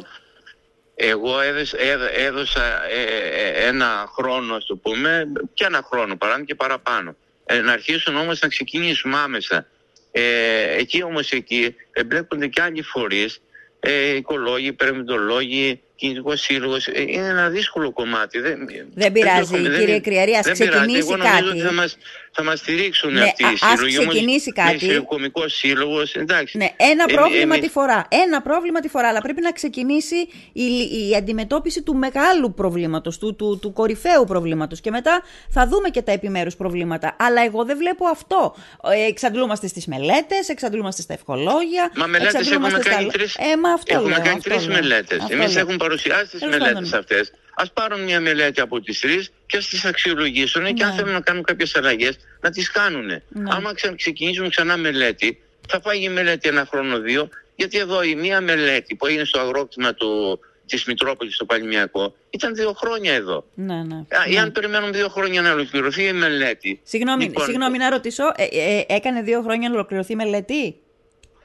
εγώ 1.01 1.39
έδωσα, 1.39 1.77
έδωσα 2.13 2.85
ε, 2.85 3.01
ε, 3.01 3.67
ένα 3.67 4.09
χρόνο, 4.15 4.55
ας 4.55 4.65
το 4.65 4.75
πούμε, 4.75 5.31
και 5.53 5.65
ένα 5.65 5.81
χρόνο 5.91 6.15
παρά 6.15 6.43
και 6.43 6.55
παραπάνω. 6.55 7.15
Ε, 7.45 7.59
να 7.59 7.71
αρχίσουν 7.71 8.15
όμως 8.15 8.39
να 8.39 8.47
ξεκινήσουμε 8.47 9.17
άμεσα 9.17 9.67
ε, 10.11 10.77
εκεί 10.77 11.03
όμως 11.03 11.31
εκεί 11.31 11.75
εμπλέκονται 11.91 12.47
και 12.47 12.61
άλλοι 12.61 12.81
φορείς, 12.81 13.41
ε, 13.79 14.15
οικολόγοι, 14.15 14.73
περιβαλλοντολόγοι, 14.73 15.81
κινητικό 15.99 16.35
σύλλογος. 16.35 16.87
Ε, 16.87 17.01
είναι 17.01 17.27
ένα 17.27 17.49
δύσκολο 17.49 17.91
κομμάτι. 17.91 18.39
Δεν, 18.39 18.57
δεν 18.93 19.11
πειράζει, 19.11 19.57
δεν, 19.57 19.79
κύριε 19.79 19.99
Κρυαρή, 19.99 20.33
ας 20.33 20.51
ξεκινήσει 20.51 20.97
Εγώ 20.97 21.17
κάτι. 21.17 21.47
Ότι 21.47 21.59
θα 21.59 21.73
μας, 21.73 21.97
θα 22.31 22.43
μας 22.43 22.59
στηρίξουν 22.59 23.13
ναι, 23.13 23.21
αυτοί 23.21 23.43
οι 23.43 23.57
σύλλογοι. 23.57 23.97
Α 23.97 24.07
ξεκινήσει 24.07 24.51
κάτι. 24.51 24.85
Είναι 24.85 24.99
κομικό 24.99 25.47
σύλλογος, 25.47 26.15
εντάξει. 26.15 26.57
Ναι, 26.57 26.67
ένα 26.77 27.05
ε, 27.07 27.13
πρόβλημα 27.13 27.55
ε, 27.55 27.59
τη 27.59 27.69
φορά. 27.69 28.07
Ένα 28.09 28.41
πρόβλημα 28.41 28.79
τη 28.79 28.89
φορά. 28.89 29.07
Αλλά 29.07 29.21
πρέπει 29.21 29.41
να 29.41 29.51
ξεκινήσει 29.51 30.15
η, 30.53 30.63
η 31.09 31.15
αντιμετώπιση 31.15 31.81
του 31.81 31.95
μεγάλου 31.95 32.53
προβλήματος, 32.53 33.17
του, 33.17 33.35
του, 33.35 33.59
του 33.61 33.73
κορυφαίου 33.73 34.23
προβλήματος. 34.27 34.81
Και 34.81 34.91
μετά 34.91 35.23
θα 35.49 35.67
δούμε 35.67 35.89
και 35.89 36.01
τα 36.01 36.11
επιμέρους 36.11 36.55
προβλήματα. 36.55 37.15
Αλλά 37.19 37.43
εγώ 37.43 37.65
δεν 37.65 37.77
βλέπω 37.77 38.05
αυτό. 38.07 38.55
Ε, 38.93 39.07
εξαντλούμαστε 39.07 39.67
στις 39.67 39.85
μελέτες, 39.85 40.49
εξαντλούμαστε 40.49 41.01
στα 41.01 41.13
ευχολόγια. 41.13 41.91
Μα 41.95 42.05
μελέτες 42.05 42.51
έχουμε 42.51 42.69
κάνει 42.69 43.07
τρει. 43.07 43.23
Ε, 43.23 43.93
έχουμε 43.93 44.19
κάνει 44.23 44.39
τρεις 44.39 44.67
μελέτες. 44.67 45.25
Εμείς 45.29 45.55
έχουμε 45.55 45.77
παρουσιάσει 45.89 46.29
τις 46.29 46.41
μελέτες 46.41 46.93
αυτές. 46.93 47.31
Α 47.53 47.65
πάρουν 47.73 48.03
μια 48.03 48.19
μελέτη 48.19 48.61
από 48.61 48.81
τις 48.81 48.99
τρεις 48.99 49.31
και 49.45 49.57
ας 49.57 49.67
τις 49.67 49.85
αξιολογήσουν 49.85 50.61
ναι. 50.61 50.71
και 50.71 50.83
αν 50.83 50.89
ναι. 50.89 50.95
θέλουν 50.95 51.11
να 51.11 51.21
κάνουν 51.21 51.43
κάποιες 51.43 51.75
αλλαγές 51.75 52.17
να 52.41 52.49
τις 52.49 52.71
κάνουν. 52.71 53.05
Ναι. 53.05 53.21
Άμα 53.49 53.71
ξεκινήσουν 53.95 54.49
ξανά 54.49 54.77
μελέτη, 54.77 55.41
θα 55.67 55.79
πάει 55.79 56.01
η 56.01 56.09
μελέτη 56.09 56.47
ένα 56.47 56.65
χρόνο 56.65 56.99
δύο, 56.99 57.29
γιατί 57.55 57.77
εδώ 57.77 58.03
η 58.03 58.15
μία 58.15 58.41
μελέτη 58.41 58.95
που 58.95 59.05
έγινε 59.05 59.23
στο 59.23 59.39
αγρόκτημα 59.39 59.93
του, 59.93 60.39
της 60.65 60.85
Μητρόπολης 60.85 61.35
στο 61.35 61.45
Παλιμιακό 61.45 62.15
ήταν 62.29 62.55
δύο 62.55 62.73
χρόνια 62.73 63.13
εδώ. 63.13 63.45
Ναι, 63.53 63.75
ναι. 63.75 64.05
ναι. 64.29 64.39
Αν 64.39 64.51
περιμένουν 64.51 64.93
δύο 64.93 65.07
χρόνια 65.07 65.41
να 65.41 65.51
ολοκληρωθεί 65.51 66.03
η 66.03 66.13
μελέτη. 66.13 66.79
Συγγνώμη, 66.83 67.23
λοιπόν, 67.23 67.45
συγγνώμη 67.45 67.77
να 67.77 67.89
ρωτήσω, 67.89 68.23
ε, 68.35 68.43
ε, 68.43 68.83
έκανε 68.87 69.21
δύο 69.21 69.41
χρόνια 69.41 69.69
να 69.69 69.75
ολοκληρωθεί 69.75 70.11
η 70.11 70.15
μελέτη; 70.15 70.75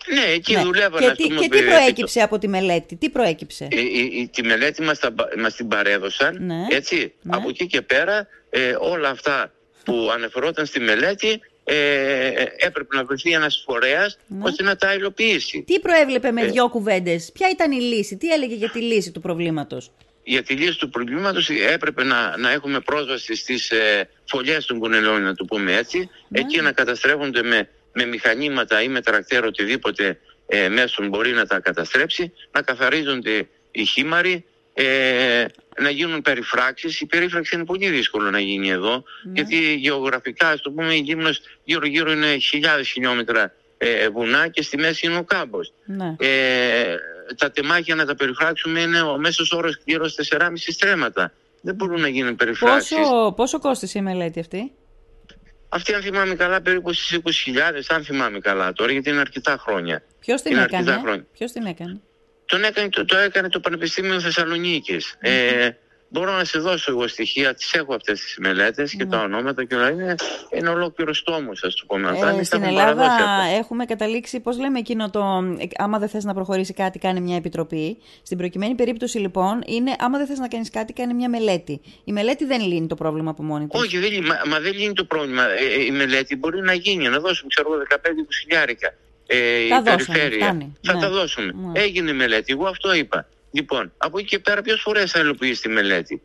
Ναι, 0.07 0.33
εκεί 0.33 0.55
ναι. 0.55 0.63
δουλεύω. 0.63 0.99
Και, 0.99 1.11
τι, 1.11 1.29
και 1.29 1.49
τι 1.49 1.63
προέκυψε 1.63 2.21
από 2.21 2.39
τη 2.39 2.49
μελέτη, 2.49 2.97
τι 2.97 3.11
προέκυψε; 3.11 3.69
Η, 3.71 4.21
η, 4.21 4.29
τη 4.29 4.43
μελέτη 4.43 4.83
μας, 4.83 4.99
τα, 4.99 5.15
μας 5.39 5.55
την 5.55 5.69
παρέδωσαν, 5.69 6.39
ναι. 6.41 6.67
έτσι. 6.71 7.15
Ναι. 7.23 7.37
Από 7.37 7.49
εκεί 7.49 7.67
και 7.67 7.83
πέρα 7.83 8.27
ε, 8.51 8.77
όλα 8.79 9.09
αυτά 9.09 9.53
που 9.85 10.11
αναφερόταν 10.15 10.67
στη 10.67 10.81
μελέτη 10.81 11.41
ε, 11.65 12.29
έπρεπε 12.57 12.97
να 12.97 13.05
βρεθεί 13.05 13.33
ένας 13.33 13.63
φορέας 13.67 14.19
ναι. 14.27 14.45
ώστε 14.45 14.63
να 14.63 14.77
τα 14.77 14.95
υλοποιήσει. 14.95 15.63
Τι 15.63 15.81
προέβλεπε 15.81 16.31
με 16.31 16.43
ε, 16.43 16.47
δυο 16.47 16.69
κουβέντες, 16.69 17.31
ποια 17.33 17.49
ήταν 17.51 17.73
η 17.73 17.81
λύση, 17.81 18.17
τι 18.17 18.29
έλεγε 18.29 18.55
για 18.55 18.71
τη 18.71 18.81
λύση 18.81 19.11
του 19.13 19.21
προβλήματος; 19.21 19.93
Για 20.23 20.43
τη 20.43 20.55
λύση 20.55 20.79
του 20.79 20.91
προβλήματος 20.91 21.51
έπρεπε 21.51 22.05
να, 22.05 22.37
να 22.37 22.51
έχουμε 22.51 22.81
πρόσβαση 22.81 23.35
στις 23.35 23.71
ε, 23.71 24.09
φωλιές 24.25 24.67
των 24.67 24.79
κουνελών, 24.79 25.23
να 25.23 25.35
το 25.35 25.45
πούμε 25.45 25.77
έτσι, 25.77 26.11
ναι. 26.29 26.41
εκεί 26.41 26.61
να 26.61 26.73
καταστρέφονται 26.73 27.43
με 27.43 27.69
με 27.95 28.05
μηχανήματα 28.05 28.83
ή 28.83 28.89
με 28.89 29.01
τρακτέρ 29.01 29.45
οτιδήποτε 29.45 30.19
ε, 30.47 30.69
μέσον 30.69 31.09
μπορεί 31.09 31.33
να 31.33 31.47
τα 31.47 31.61
καταστρέψει, 31.61 32.33
να 32.53 32.63
καθαρίζονται 32.63 33.49
οι 33.71 33.85
χήμαροι, 33.85 34.45
ε, 34.75 35.45
να 35.81 35.91
γίνουν 35.91 36.23
περιφράξεις. 36.23 37.01
Η 37.01 37.07
περίφραξη 37.07 37.57
είναι 37.57 37.65
πολύ 37.65 37.89
δύσκολο 37.89 38.31
να 38.31 38.41
γίνει 38.41 38.71
εδώ, 38.71 39.05
ναι. 39.23 39.33
γιατί 39.35 39.75
γεωγραφικά, 39.75 40.49
ας 40.49 40.61
το 40.61 40.71
πούμε, 40.71 40.95
η 40.95 40.99
Γύμνος 40.99 41.41
γύρω-γύρω 41.65 42.13
είναι 42.13 42.37
χιλιάδες 42.39 42.89
χιλιόμετρα 42.89 43.53
ε, 43.79 44.09
βουνά 44.09 44.49
και 44.49 44.63
στη 44.63 44.77
μέση 44.77 45.07
είναι 45.07 45.17
ο 45.17 45.25
κάμπος. 45.25 45.73
Ναι. 45.85 46.17
Ε, 46.19 46.97
τα 47.37 47.51
τεμάχια 47.51 47.95
να 47.95 48.07
τα 48.07 48.15
περιφράξουμε 48.15 48.81
είναι 48.81 49.01
ο 49.01 49.19
μέσος 49.19 49.53
όρος 49.53 49.79
γύρω 49.85 50.07
4,5 50.31 50.49
στρέμματα. 50.57 51.33
Δεν 51.61 51.75
μπορούν 51.75 52.01
να 52.01 52.09
γίνουν 52.09 52.37
περιφράξεις. 52.37 52.97
Πόσο, 52.97 53.33
πόσο 53.37 53.59
κόστησε 53.59 53.99
η 53.99 54.03
μελέτη 54.03 54.41
αυτή; 54.41 54.73
Αυτή, 55.75 55.95
αν 55.95 56.03
θυμάμαι 56.03 56.35
καλά, 56.35 56.61
περίπου 56.61 56.93
στις 56.93 57.21
20.000, 57.25 57.83
αν 57.89 58.05
θυμάμαι 58.05 58.39
καλά 58.39 58.73
τώρα, 58.73 58.93
γιατί 58.93 59.11
είναι 59.11 59.21
αρκετά 59.21 59.57
χρόνια. 59.61 60.03
Ποιος 60.21 60.43
την, 60.43 60.57
έκανε, 60.57 61.25
Ποιος 61.33 61.53
την 61.53 61.67
έκανε; 61.67 62.01
Τον 62.47 62.65
έκανε 62.65 62.89
το, 62.89 63.05
το 63.05 63.17
έκανε 63.17 63.49
το 63.49 63.61
Πανεπιστήμιο 63.61 64.21
Θεσσαλονίκης. 64.21 65.17
Ε, 65.19 65.71
μπορώ 66.15 66.33
να 66.37 66.45
σε 66.45 66.59
δώσω 66.59 66.91
εγώ 66.93 67.09
στοιχεία, 67.09 67.55
τις 67.55 67.73
έχω 67.73 67.95
αυτές 67.95 68.21
τις 68.21 68.37
μελέτες 68.41 68.91
και 68.97 69.05
Ναι. 69.05 69.11
τα 69.11 69.21
ονόματα 69.21 69.65
και 69.65 69.75
όλα 69.75 69.91
είναι, 69.91 70.15
είναι 70.59 70.69
ολόκληρος 70.69 71.23
τόμος, 71.23 71.63
ας 71.65 71.75
το 71.75 71.85
πούμε. 71.87 72.09
Αυτά 72.11 72.29
Ε, 72.29 72.33
εμείς 72.33 72.49
τα 72.49 72.57
στην 72.57 72.63
έχουμε 72.69 72.81
παραδώσει 72.83 73.09
Ελλάδα 73.11 73.33
αυτά. 73.33 73.57
έχουμε 73.59 73.85
καταλήξει, 73.85 74.41
πώς 74.41 74.59
λέμε 74.59 74.79
εκείνο 74.79 75.11
το, 75.11 75.21
ε, 75.59 75.65
άμα 75.77 75.99
δεν 75.99 76.09
θες 76.09 76.25
να 76.25 76.35
προχωρήσει 76.35 76.73
κάτι, 76.75 76.99
κάνει 76.99 77.21
μια 77.21 77.37
επιτροπή. 77.37 77.97
Στην 78.23 78.39
προκειμένη 78.39 78.75
περίπτωση 78.75 79.19
λοιπόν 79.19 79.63
είναι, 79.67 79.95
άμα 79.99 80.19
δεν 80.19 80.27
θες 80.27 80.39
να 80.39 80.49
κάνεις 80.49 80.71
κάτι, 80.71 80.93
κάνει 80.93 81.15
μια 81.15 81.29
μελέτη. 81.29 81.81
Η 82.05 82.13
μελέτη 82.13 82.45
δεν 82.45 82.61
λύνει 82.67 82.87
το 82.87 82.95
πρόβλημα 82.95 83.31
από 83.31 83.43
μόνη 83.43 83.67
της. 83.67 83.81
Όχι, 83.81 83.99
δεν, 83.99 84.11
λύ- 84.11 84.27
μα, 84.27 84.41
μα 84.47 84.61
δεν 84.61 84.73
λύνει 84.73 84.93
το 84.93 85.05
πρόβλημα. 85.05 85.43
Ε, 85.43 85.81
ε, 85.81 85.85
η 85.85 85.91
μελέτη 85.91 86.37
μπορεί 86.37 86.61
να 86.61 86.73
γίνει, 86.73 87.09
να 87.09 87.19
δώσουμε 87.19 87.49
ξέρω 87.55 87.73
εγώ 87.73 87.83
15-20 87.83 88.37
χιλιάρικα. 88.41 88.95
Ε, 89.27 89.37
Τα 89.37 89.77
η 89.77 89.83
δώσαμε, 89.83 89.95
περιφέρεια. 89.97 90.45
φτάνει. 90.47 90.73
Θα 90.83 90.95
Ναι. 90.95 91.01
τα 91.01 91.11
δώσουμε. 91.11 91.53
Ναι. 91.73 91.81
Έγινε 91.81 92.11
η 92.11 92.15
μελέτη, 92.15 92.53
εγώ 92.53 92.67
αυτό 92.67 92.95
είπα. 92.95 93.29
Λοιπόν, 93.55 93.93
από 93.97 94.19
εκεί 94.19 94.27
και 94.29 94.39
πέρα 94.39 94.63
ποιες 94.63 94.81
φορές 94.81 95.11
θα 95.11 95.21
υλοποιήσει 95.21 95.63
τη 95.63 95.69
μελέτη. 95.69 96.23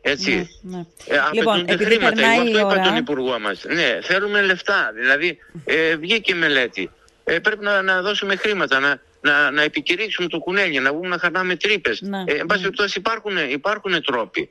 Έτσι; 0.00 0.30
Ναι, 0.62 0.76
ναι. 0.76 0.84
Ε, 1.06 1.18
Λοιπόν, 1.32 1.52
απαιτούνται 1.54 1.72
επειδή 1.72 1.90
χρήματα. 1.94 2.14
περνάει 2.14 2.34
Εγώ 2.36 2.42
αυτό 2.44 2.56
η 2.56 2.60
είπα 2.60 2.68
ώρα- 2.68 2.82
τον 2.82 2.96
Υπουργό 2.96 3.38
μας. 3.40 3.64
Ναι, 3.68 3.98
θέλουμε 4.02 4.42
λεφτά. 4.42 4.92
Δηλαδή, 4.94 5.38
ε, 5.64 5.96
βγήκε 5.96 6.32
η 6.32 6.36
μελέτη. 6.38 6.90
Ε, 7.24 7.38
πρέπει 7.38 7.64
να, 7.64 7.82
να 7.82 8.02
δώσουμε 8.02 8.36
χρήματα, 8.36 8.78
να, 8.80 9.00
να, 9.20 9.50
να 9.50 9.62
επικηρύξουμε 9.62 10.28
το 10.28 10.38
κουνέλι, 10.38 10.78
να 10.78 10.92
βγούμε 10.92 11.08
να 11.08 11.18
χαρνάμε 11.18 11.56
τρύπες. 11.56 12.00
Ναι, 12.00 12.18
ε, 12.18 12.32
εν 12.34 12.46
πάση 12.46 12.60
ναι. 12.60 12.64
περιπτώσει, 12.64 12.98
υπάρχουν, 12.98 13.36
υπάρχουν 13.50 14.02
τρόποι. 14.02 14.50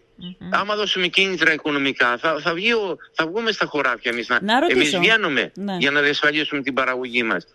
Άμα 0.49 0.75
δώσουμε 0.75 1.07
κίνητρα 1.07 1.53
οικονομικά, 1.53 2.17
θα, 2.17 2.39
θα, 2.41 2.53
βγει 2.53 2.73
ο- 2.73 2.97
θα 3.13 3.27
βγούμε 3.27 3.51
στα 3.51 3.65
χωράφια 3.65 4.11
εμείς. 4.11 4.27
Να 4.41 4.59
ρωτήσω. 4.59 4.79
Εμείς 4.79 4.97
βγαίνουμε 4.97 5.51
Ναι. 5.55 5.75
για 5.79 5.91
να 5.91 6.01
διασφαλίσουμε 6.01 6.61
την 6.61 6.73
παραγωγή 6.73 7.23
μας. 7.23 7.45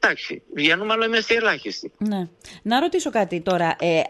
Εντάξει, 0.00 0.42
βγαίνουμε, 0.54 0.92
αλλά 0.92 1.06
είμαστε 1.06 1.34
ελάχιστοι. 1.34 1.92
Ναι. 1.98 2.28
Να 2.62 2.80
ρωτήσω 2.80 3.10
κάτι 3.10 3.40
τώρα. 3.40 3.76
Ε, 3.80 4.00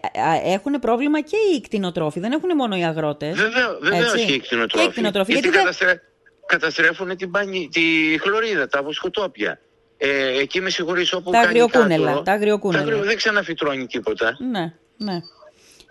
έχουν 0.45 0.73
πρόβλημα 0.73 1.21
και 1.21 1.37
οι 1.55 1.61
κτηνοτρόφοι, 1.61 2.21
δεν 2.21 2.33
έχουν 2.33 2.51
μόνο 2.57 2.77
οι 2.77 2.85
αγρότες. 2.85 3.37
Βεβαίω, 3.37 3.79
βεβαίως 3.81 4.13
Έτσι. 4.13 4.27
και 4.27 4.33
οι 4.33 4.39
κτηνοτρόφοι. 4.41 4.85
Και 4.85 4.91
οι 4.91 4.93
κτηνοτρόφοι. 4.93 5.33
Γιατί, 5.33 5.49
Γιατί 5.49 5.57
δεν- 5.65 5.67
καταστρέ... 5.67 6.01
καταστρέφουν 6.47 7.17
την 7.17 7.31
πανι... 7.31 7.69
τη 7.73 7.81
χλωρίδα, 8.21 8.69
τα 8.69 8.83
βοσκοτόπια. 8.83 9.61
Ε, 9.99 10.39
εκεί 10.41 10.61
με 10.61 10.71
συγχωρείς 10.71 11.13
όπου 11.13 11.31
Τα 11.31 11.37
κάνει 11.37 11.47
αγριοκούνελα, 11.47 12.11
κάτω, 12.11 12.23
τα 12.23 12.33
αγριοκούνελα. 12.33 12.83
αγριο- 12.83 13.05
Δεν 13.05 13.17
ξαναφυτρώνει 13.17 13.87
τίποτα. 13.87 14.37
Ναι, 14.51 14.73
ναι. 14.97 15.21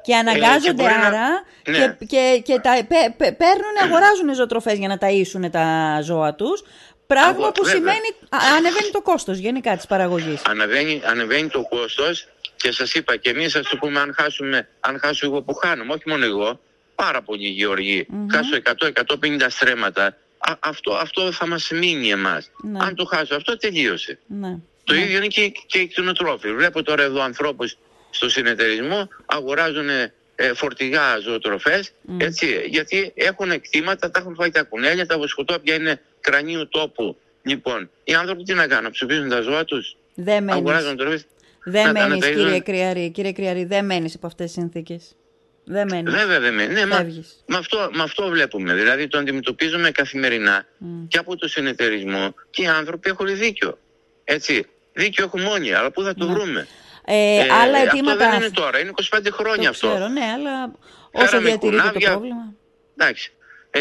Και 0.01 0.15
αναγκάζονται 0.15 0.55
Ε, 0.55 0.59
και 0.59 0.73
μπορεί 0.73 0.93
να- 0.93 1.05
άρα 1.07 1.27
Ναι. 1.69 1.95
και, 1.99 2.05
και, 2.05 2.41
και 2.43 2.59
τα, 2.59 2.71
πε, 2.87 2.95
πε- 3.17 3.35
παίρνουν, 3.37 3.75
αγοράζουν 3.83 4.33
ζωοτροφές 4.35 4.77
για 4.77 4.87
να 4.87 4.97
ταΐσουν 5.01 5.51
τα 5.51 5.99
ζώα 6.03 6.35
τους. 6.35 6.63
Πράγμα 7.07 7.29
Αγο- 7.43 7.51
που 7.51 7.63
βέβαια. 7.63 7.79
σημαίνει 7.79 8.07
α, 8.29 8.37
ανεβαίνει 8.57 8.89
το 8.91 9.01
κόστος 9.01 9.37
γενικά 9.37 9.75
της 9.75 9.85
παραγωγής. 9.85 10.41
Ανεβαίνει, 10.45 11.01
ανεβαίνει 11.05 11.47
το 11.49 11.61
κόστος 11.69 12.27
και 12.55 12.71
σας 12.71 12.93
είπα 12.93 13.15
και 13.15 13.29
εμείς 13.29 13.55
ας 13.55 13.67
το 13.69 13.77
πούμε 13.77 13.99
αν, 13.99 14.13
χάσουμε, 14.17 14.67
αν 14.79 14.99
χάσω 14.99 15.25
εγώ 15.25 15.41
που 15.41 15.53
χάνουμε, 15.53 15.93
όχι 15.93 16.09
μόνο 16.09 16.25
εγώ, 16.25 16.59
πάρα 16.95 17.21
πολλοί 17.21 17.47
γεωργοί, 17.47 18.07
χάσω 18.31 18.55
100-150 18.55 19.49
στρέμματα, 19.49 20.05
α, 20.37 20.53
αυτό, 20.59 20.93
αυτό 20.93 21.31
θα 21.31 21.47
μας 21.47 21.69
μείνει 21.71 22.09
εμάς. 22.09 22.51
Ναι. 22.63 22.79
Αν 22.81 22.95
το 22.95 23.05
χάσω 23.05 23.35
αυτό 23.35 23.57
τελείωσε. 23.57 24.19
Ναι. 24.27 24.57
Το 24.83 24.93
ναι. 24.93 24.99
ίδιο 24.99 25.17
είναι 25.17 25.27
και, 25.27 25.51
και 25.65 25.79
οι 25.79 25.87
κτηνοτρόφοι. 25.87 26.53
Βλέπω 26.53 26.83
τώρα 26.83 27.03
εδώ 27.03 27.21
ανθρώπους 27.21 27.77
στο 28.09 28.29
συνεταιρισμό 28.29 29.07
αγοράζουν 29.25 29.89
ε, 29.89 30.53
φορτηγά 30.53 31.17
ζωοτροφές, 31.19 31.91
έτσι, 32.17 32.63
γιατί 32.69 33.11
έχουν 33.15 33.61
κτήματα, 33.61 34.11
τα 34.11 34.19
έχουν 34.19 34.35
φάει 34.35 34.49
τα 34.51 34.63
κουνέλια, 34.63 35.05
τα 35.05 35.17
βοσκοτόπια 35.17 35.73
είναι 35.75 36.01
κρανίου 36.31 36.67
τόπου. 36.67 37.17
Λοιπόν, 37.41 37.89
οι 38.03 38.13
άνθρωποι 38.13 38.43
τι 38.43 38.53
να 38.53 38.67
κάνουν, 38.67 38.91
ψηφίζουν 38.91 39.29
τα 39.29 39.41
ζώα 39.41 39.65
τους, 39.65 39.95
Δεν 40.15 40.43
μένεις, 40.43 40.53
αγοράζουν 40.61 40.97
τροφές. 40.97 41.25
δεν 41.63 41.87
να 41.87 41.93
τα 41.93 42.07
μένεις 42.07 42.25
αναταΐζουν. 42.25 42.35
κύριε 42.35 42.59
Κρυαρή, 42.59 43.09
κύριε 43.11 43.31
Κρυαρή, 43.31 43.65
δεν 43.65 43.85
μένεις 43.85 44.13
υπό 44.13 44.27
αυτές 44.27 44.45
τις 44.45 44.55
συνθήκες. 44.61 45.15
Δεν 45.63 45.87
μένεις. 45.91 46.13
Βέβαια 46.13 46.39
δεν 46.39 46.53
μένει. 46.53 46.73
Ναι, 46.73 46.85
μα, 46.85 46.95
Φεύγεις. 46.95 47.43
με, 47.47 47.57
αυτό, 47.57 47.89
με 47.93 48.03
αυτό 48.03 48.27
βλέπουμε. 48.29 48.73
Δηλαδή 48.73 49.07
το 49.07 49.17
αντιμετωπίζουμε 49.17 49.91
καθημερινά 49.91 50.65
και 51.07 51.17
από 51.17 51.35
το 51.37 51.47
συνεταιρισμό 51.47 52.33
και 52.49 52.61
οι 52.61 52.67
άνθρωποι 52.67 53.09
έχουν 53.09 53.37
δίκιο. 53.37 53.77
Έτσι. 54.23 54.65
Δίκιο 54.93 55.23
έχουν 55.23 55.41
μόνοι, 55.41 55.73
αλλά 55.73 55.91
πού 55.91 56.03
θα 56.03 56.13
το 56.13 56.27
βρούμε; 56.27 56.67
Ε, 57.05 57.13
Ε, 57.15 57.41
άλλα 57.53 57.77
Αυτό 57.77 57.87
αιτήματα... 57.89 58.29
δεν 58.29 58.39
είναι 58.39 58.49
τώρα, 58.49 58.79
είναι 58.79 58.91
25 59.15 59.19
χρόνια 59.31 59.63
το 59.63 59.69
αυτό. 59.69 59.87
ξέρω, 59.87 60.07
ναι, 60.07 60.21
αλλά 60.35 60.71
όσο 61.11 61.25
Φέραμε 61.25 61.47
διατηρείται 61.49 61.77
το 61.77 61.83
κουνάβια. 61.83 62.09
πρόβλημα... 62.11 62.53
Εντάξει. 62.97 63.31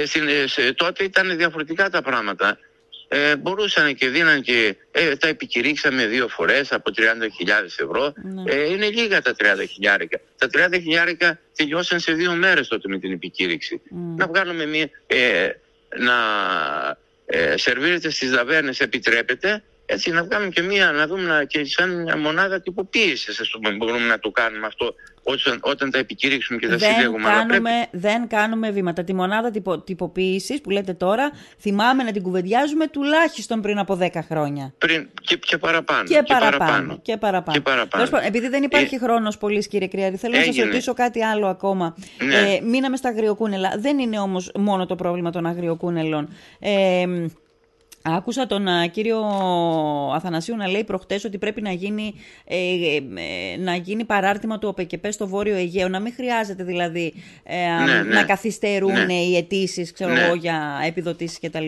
Ε, 0.00 0.06
στην- 0.06 0.28
ε, 0.28 0.46
σε- 0.46 0.72
τότε 0.72 1.04
ήταν 1.04 1.36
διαφορετικά 1.36 1.90
τα 1.90 2.02
πράγματα. 2.02 2.58
Ε, 3.08 3.36
μπορούσαν 3.36 3.94
και 3.94 4.08
δίναν 4.08 4.42
και 4.42 4.76
ε, 4.90 5.16
τα 5.16 5.28
επικηρύξαμε 5.28 6.06
δύο 6.06 6.28
φορές 6.28 6.72
από 6.72 6.90
30.000 6.96 7.78
ευρώ. 7.78 8.12
Ναι. 8.22 8.52
Ε, 8.52 8.70
είναι 8.70 8.88
λίγα 8.88 9.22
τα 9.22 9.34
30.000. 9.34 10.20
Τα 10.38 10.48
30.000 10.52 11.38
τελειώσαν 11.56 12.00
σε 12.00 12.12
δύο 12.12 12.32
μέρες 12.32 12.68
τότε 12.68 12.88
με 12.88 12.98
την 12.98 13.12
επικήρυξη. 13.12 13.80
Να 14.16 14.26
βγάλουμε 14.26 14.66
μία, 14.66 14.90
ε, 15.06 15.48
να 15.98 16.14
ε, 17.26 17.56
σερβίρεται 17.56 18.10
στις 18.10 18.30
δαβέρνες 18.30 18.80
επιτρέπεται 18.80 19.62
έτσι 19.86 20.10
να 20.10 20.24
βγάλουμε 20.24 20.50
και 20.50 20.62
μία, 20.62 20.92
να 20.92 21.06
δούμε 21.06 21.22
να, 21.22 21.44
και 21.44 21.64
σαν 21.64 22.02
μια 22.02 22.16
μονάδα 22.16 22.60
τυποποίησης 22.60 23.40
ας 23.40 23.50
πούμε, 23.50 23.70
μπορούμε 23.70 24.06
να 24.06 24.18
το 24.18 24.30
κάνουμε 24.30 24.66
αυτό 24.66 24.94
όταν, 25.22 25.58
όταν 25.60 25.90
τα 25.90 25.98
επικηρύξουμε 25.98 26.58
και 26.58 26.68
τα 26.68 26.76
δεν 26.76 26.92
συλλέγουμε. 26.94 27.28
Αλλά 27.30 27.46
πρέπει- 27.46 27.64
κάνουμε, 27.64 27.86
δεν 27.90 28.28
κάνουμε 28.28 28.70
βήματα. 28.70 29.04
Τη 29.04 29.14
μονάδα 29.14 29.50
τυπο, 29.50 29.78
τυποποίησης 29.80 30.60
που 30.60 30.70
λέτε 30.70 30.92
τώρα, 30.92 31.30
θυμάμαι 31.60 32.02
να 32.02 32.12
την 32.12 32.22
κουβεντιάζουμε 32.22 32.86
τουλάχιστον 32.86 33.60
πριν 33.60 33.78
από 33.78 33.98
10 34.02 34.22
χρόνια. 34.28 34.74
πριν 34.78 35.08
και, 35.20 35.36
και 35.36 35.58
παραπάνω. 35.58 36.02
Και, 36.02 36.22
παραπάνω, 36.26 36.98
και 37.02 37.16
παραπάνω. 37.16 37.56
Και 37.56 37.62
παραπάνω. 37.62 37.88
Τέλος 37.88 38.10
πάντων, 38.10 38.26
επειδή 38.26 38.48
δεν 38.48 38.62
υπάρχει 38.62 38.98
χρόνος 38.98 39.38
πολύ, 39.38 39.68
κύριε 39.68 39.88
Κρυάρη, 39.88 40.16
θέλω 40.16 40.32
να 40.32 40.38
σας 40.38 40.48
Έγινε. 40.48 40.64
ρωτήσω 40.64 40.92
κάτι 40.94 41.22
άλλο 41.24 41.46
ακόμα. 41.46 41.96
Ναι. 42.24 42.34
Ε, 42.36 42.60
μείναμε 42.60 42.96
στα 42.96 43.08
αγριοκούνελα. 43.08 43.72
Δεν 43.78 43.98
είναι 43.98 44.18
όμως 44.18 44.50
μόνο 44.58 44.86
το 44.86 44.94
πρόβλημα 44.94 45.30
των 45.30 45.46
αγριοκούνελων. 45.46 46.28
Ε, 46.58 47.06
Άκουσα 48.08 48.46
τον 48.46 48.68
α, 48.68 48.86
κύριο 48.86 49.20
Αθανασίου 50.14 50.56
να 50.56 50.68
λέει 50.68 50.84
προχτές 50.84 51.24
ότι 51.24 51.38
πρέπει 51.38 51.62
να 51.62 51.72
γίνει, 51.72 52.14
ε, 52.44 52.56
ε, 52.56 52.96
ε, 52.96 53.56
να 53.58 53.74
γίνει 53.76 54.04
παράρτημα 54.04 54.58
του 54.58 54.68
ΟΠΕΚΕΠΕ 54.68 55.10
στο 55.10 55.28
Βόρειο 55.28 55.54
Αιγαίο. 55.54 55.88
Να 55.88 56.00
μην 56.00 56.12
χρειάζεται 56.14 56.64
δηλαδή 56.64 57.14
ε, 57.42 57.84
Ναι, 57.84 58.02
ναι. 58.02 58.14
να 58.14 58.24
καθυστερούν 58.24 59.04
Ναι. 59.06 59.14
οι 59.14 59.36
αιτήσεις 59.36 59.92
Ναι. 59.98 60.20
εγώ, 60.20 60.34
για 60.34 60.80
επιδοτήσεις 60.86 61.38
κτλ. 61.40 61.66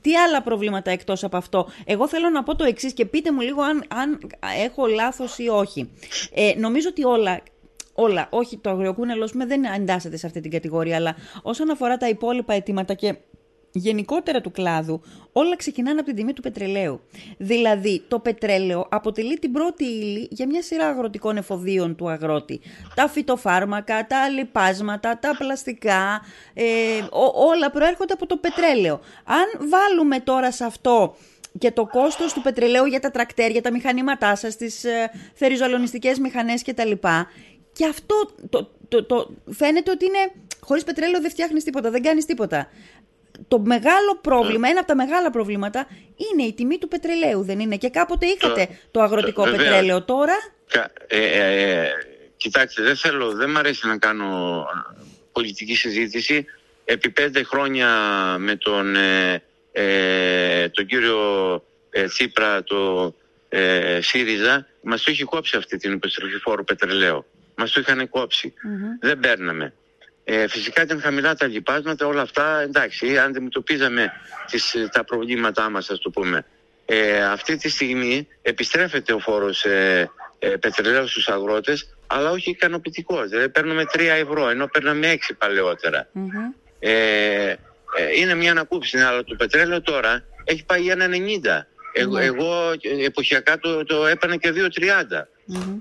Τι 0.00 0.16
άλλα 0.16 0.42
προβλήματα 0.42 0.90
εκτός 0.90 1.24
από 1.24 1.36
αυτό; 1.36 1.68
Εγώ 1.84 2.08
θέλω 2.08 2.28
να 2.28 2.42
πω 2.42 2.56
το 2.56 2.64
εξής 2.64 2.92
και 2.92 3.04
πείτε 3.04 3.32
μου 3.32 3.40
λίγο 3.40 3.62
αν, 3.62 3.84
αν 3.88 4.20
έχω 4.64 4.86
λάθος 4.86 5.38
ή 5.38 5.48
όχι. 5.48 5.90
Ε, 6.34 6.52
νομίζω 6.58 6.88
ότι 6.88 7.04
όλα 7.04 7.40
όλα, 7.94 8.26
όχι 8.30 8.56
το 8.58 8.70
αγριοκούνελο 8.70 9.28
με 9.32 9.46
δεν 9.46 9.64
εντάσσεται 9.64 10.16
σε 10.16 10.26
αυτή 10.26 10.40
την 10.40 10.50
κατηγορία, 10.50 10.96
αλλά 10.96 11.16
όσον 11.42 11.70
αφορά 11.70 11.96
τα 11.96 12.08
υπόλοιπα 12.08 12.54
αιτήματα 12.54 12.94
και 12.94 13.14
γενικότερα 13.78 14.40
του 14.40 14.50
κλάδου, 14.50 15.00
όλα 15.32 15.56
ξεκινάνε 15.56 15.98
από 15.98 16.08
την 16.08 16.16
τιμή 16.16 16.32
του 16.32 16.42
πετρελαίου. 16.42 17.00
Δηλαδή, 17.38 18.02
το 18.08 18.18
πετρέλαιο 18.18 18.86
αποτελεί 18.90 19.38
την 19.38 19.52
πρώτη 19.52 19.84
ύλη 19.84 20.28
για 20.30 20.46
μια 20.46 20.62
σειρά 20.62 20.86
αγροτικών 20.86 21.36
εφοδίων 21.36 21.96
του 21.96 22.08
αγρότη. 22.08 22.60
Τα 22.94 23.08
φυτοφάρμακα, 23.08 24.06
τα 24.06 24.28
λιπάσματα, 24.28 25.18
τα 25.18 25.36
πλαστικά, 25.38 26.20
ε, 26.54 26.64
ό- 27.10 27.46
όλα 27.46 27.70
προέρχονται 27.70 28.12
από 28.12 28.26
το 28.26 28.36
πετρέλαιο. 28.36 29.00
Αν 29.24 29.68
βάλουμε 29.68 30.20
τώρα 30.20 30.52
σε 30.52 30.64
αυτό 30.64 31.16
και 31.58 31.70
το 31.70 31.86
κόστος 31.86 32.32
του 32.32 32.42
πετρελαίου 32.42 32.84
για 32.84 33.00
τα 33.00 33.10
τρακτέρια, 33.10 33.62
τα 33.62 33.70
μηχανήματά 33.70 34.34
σας, 34.36 34.56
τις 34.56 34.84
ε, 34.84 35.10
θεριζολονιστικές 35.34 36.18
μηχανές 36.18 36.62
κτλ. 36.62 36.92
Και 37.72 37.86
αυτό 37.86 38.14
το, 38.48 38.70
το, 38.88 39.04
το, 39.04 39.34
φαίνεται 39.50 39.90
ότι 39.90 40.04
είναι 40.04 40.32
χωρίς 40.60 40.84
πετρέλαιο 40.84 41.20
δεν 41.20 41.30
φτιάχνεις 41.30 41.64
τίποτα, 41.64 41.90
δεν 41.90 42.02
κάνεις 42.02 42.24
τίποτα. 42.24 42.66
Το 43.48 43.58
μεγάλο 43.58 44.18
πρόβλημα, 44.20 44.68
ένα 44.68 44.78
από 44.78 44.88
τα 44.88 44.94
μεγάλα 44.94 45.30
προβλήματα 45.30 45.86
είναι 46.32 46.42
η 46.48 46.52
τιμή 46.52 46.78
του 46.78 46.88
πετρελαίου, 46.88 47.42
δεν 47.42 47.60
είναι; 47.60 47.76
Και 47.76 47.88
κάποτε 47.88 48.26
είχατε 48.26 48.68
το, 48.90 49.00
αγροτικό 49.02 49.44
το- 49.44 49.50
βεβαίως. 49.50 49.68
πετρέλαιο. 49.68 50.02
Τώρα, 50.02 50.34
Κα- 50.68 50.92
ε, 51.06 51.18
ε, 51.24 51.80
ε, 51.82 51.88
κοιτάξτε, 52.36 52.82
δεν 52.82 52.96
θέλω, 52.96 53.32
δεν 53.32 53.50
μ' 53.50 53.56
αρέσει 53.56 53.86
να 53.86 53.98
κάνω 53.98 54.64
πολιτική 55.32 55.74
συζήτηση. 55.76 56.44
Επί 56.84 57.10
πέντε 57.10 57.42
χρόνια 57.42 57.88
με 58.38 58.56
τον, 58.56 58.96
ε, 58.96 59.42
ε, 59.72 60.68
τον 60.68 60.86
κύριο 60.86 61.18
ε, 61.90 62.04
Τσίπρα, 62.04 62.62
το 62.64 63.14
ε, 63.48 63.98
ΣΥΡΙΖΑ, 64.02 64.66
μας 64.82 65.02
το 65.02 65.10
είχε 65.10 65.24
κόψει 65.24 65.56
αυτή 65.56 65.76
την 65.76 65.92
επιστροφή 65.92 66.38
φόρου 66.38 66.64
πετρελαίου. 66.64 67.24
Μας 67.54 67.70
το 67.72 67.80
είχαν 67.80 68.08
κόψει. 68.08 68.54
Δεν 69.00 69.18
παίρναμε. 69.20 69.72
Ε, 70.24 70.48
φυσικά 70.48 70.82
ήταν 70.82 71.00
χαμηλά 71.00 71.34
τα 71.34 71.46
λοιπάσματα, 71.46 72.06
όλα 72.06 72.20
αυτά 72.20 72.60
εντάξει, 72.60 73.18
αντιμετωπίζαμε 73.18 74.12
τις, 74.50 74.74
τα 74.92 75.04
προβλήματά 75.04 75.70
μας, 75.70 75.90
ας 75.90 75.98
το 75.98 76.10
πούμε. 76.10 76.44
Ε, 76.86 77.24
αυτή 77.24 77.56
τη 77.56 77.68
στιγμή 77.68 78.28
επιστρέφεται 78.42 79.12
ο 79.12 79.18
φόρος 79.18 79.64
ε, 79.64 80.10
ε, 80.38 80.48
πετρελαίου 80.48 81.08
στους 81.08 81.28
αγρότες, 81.28 81.96
αλλά 82.06 82.30
όχι 82.30 82.50
ικανοποιητικός. 82.50 83.28
Δηλαδή 83.28 83.48
παίρνουμε 83.48 83.84
3 83.92 84.00
ευρώ, 84.00 84.48
ενώ 84.48 84.66
παίρναμε 84.66 85.12
6 85.12 85.16
παλαιότερα. 85.38 86.08
Μμμ. 86.12 86.28
Ε, 86.78 86.90
ε, 87.50 87.56
είναι 88.18 88.34
μια 88.34 88.50
ανακούφιση, 88.50 88.98
αλλά 88.98 89.24
το 89.24 89.34
πετρέλαιο 89.34 89.80
τώρα 89.82 90.24
έχει 90.44 90.64
πάει 90.64 90.82
1,90. 90.88 91.66
Εγώ, 91.92 92.18
Ναι. 92.18 92.24
εγώ 92.24 92.70
ε, 92.80 93.04
εποχιακά 93.04 93.58
το, 93.58 93.84
το 93.84 94.06
έπαιρνα 94.06 94.36
και 94.36 94.52
2,30. 94.54 95.26
Μμμ. 95.44 95.80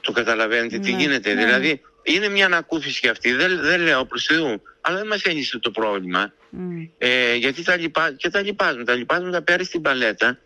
Το 0.00 0.12
καταλαβαίνετε 0.12 0.78
τι 0.78 0.92
Ναι, 0.92 0.98
γίνεται. 1.02 1.34
ναι. 1.34 1.44
Δηλαδή 1.44 1.80
είναι 2.04 2.28
μια 2.28 2.46
ανακούφιση 2.46 3.00
και 3.00 3.08
αυτή, 3.08 3.32
δεν, 3.32 3.60
δεν 3.60 3.80
λέω 3.80 4.04
προς 4.04 4.24
Θεού, 4.24 4.62
αλλά 4.80 4.96
δεν 4.98 5.06
μας 5.06 5.22
έλυσε 5.22 5.58
το 5.58 5.70
πρόβλημα. 5.70 6.32
Μμ. 6.50 6.82
Ε, 6.98 7.34
γιατί 7.34 7.62
τα 7.62 7.76
λιπά, 7.76 8.12
και 8.12 8.30
τα 8.30 8.40
λιπάζουμε. 8.40 8.84
Τα 8.84 8.94
λιπάζουμε 8.94 9.30
τα 9.30 9.42
πέρυσι 9.42 9.68
στην 9.68 9.82
παλέτα, 9.82 10.38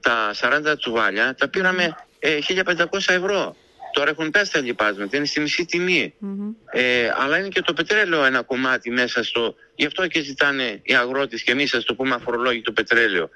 τα 0.00 0.34
40 0.40 0.74
τσουβάλια, 0.78 1.34
τα 1.34 1.48
πήραμε 1.48 1.96
ε, 2.18 2.38
1500 2.48 2.84
ευρώ. 3.06 3.56
Τώρα 3.92 4.10
έχουν 4.10 4.30
πέσει 4.30 4.52
τα 4.52 4.60
λιπάσματα, 4.60 5.16
είναι 5.16 5.26
στη 5.26 5.40
μισή 5.40 5.64
τιμή. 5.64 6.14
Μμμ. 6.18 6.50
Ε, 6.72 7.12
αλλά 7.18 7.38
είναι 7.38 7.48
και 7.48 7.62
το 7.62 7.72
πετρέλαιο 7.72 8.24
ένα 8.24 8.42
κομμάτι 8.42 8.90
μέσα 8.90 9.24
στο. 9.24 9.54
Γι' 9.74 9.86
αυτό 9.86 10.06
και 10.06 10.22
ζητάνε 10.22 10.80
οι 10.82 10.94
αγρότες 10.94 11.42
και 11.42 11.52
εμείς, 11.52 11.74
ας 11.74 11.84
το 11.84 11.94
πούμε, 11.94 12.14
αφορολόγητο 12.14 12.72
πετρέλαιο. 12.72 13.30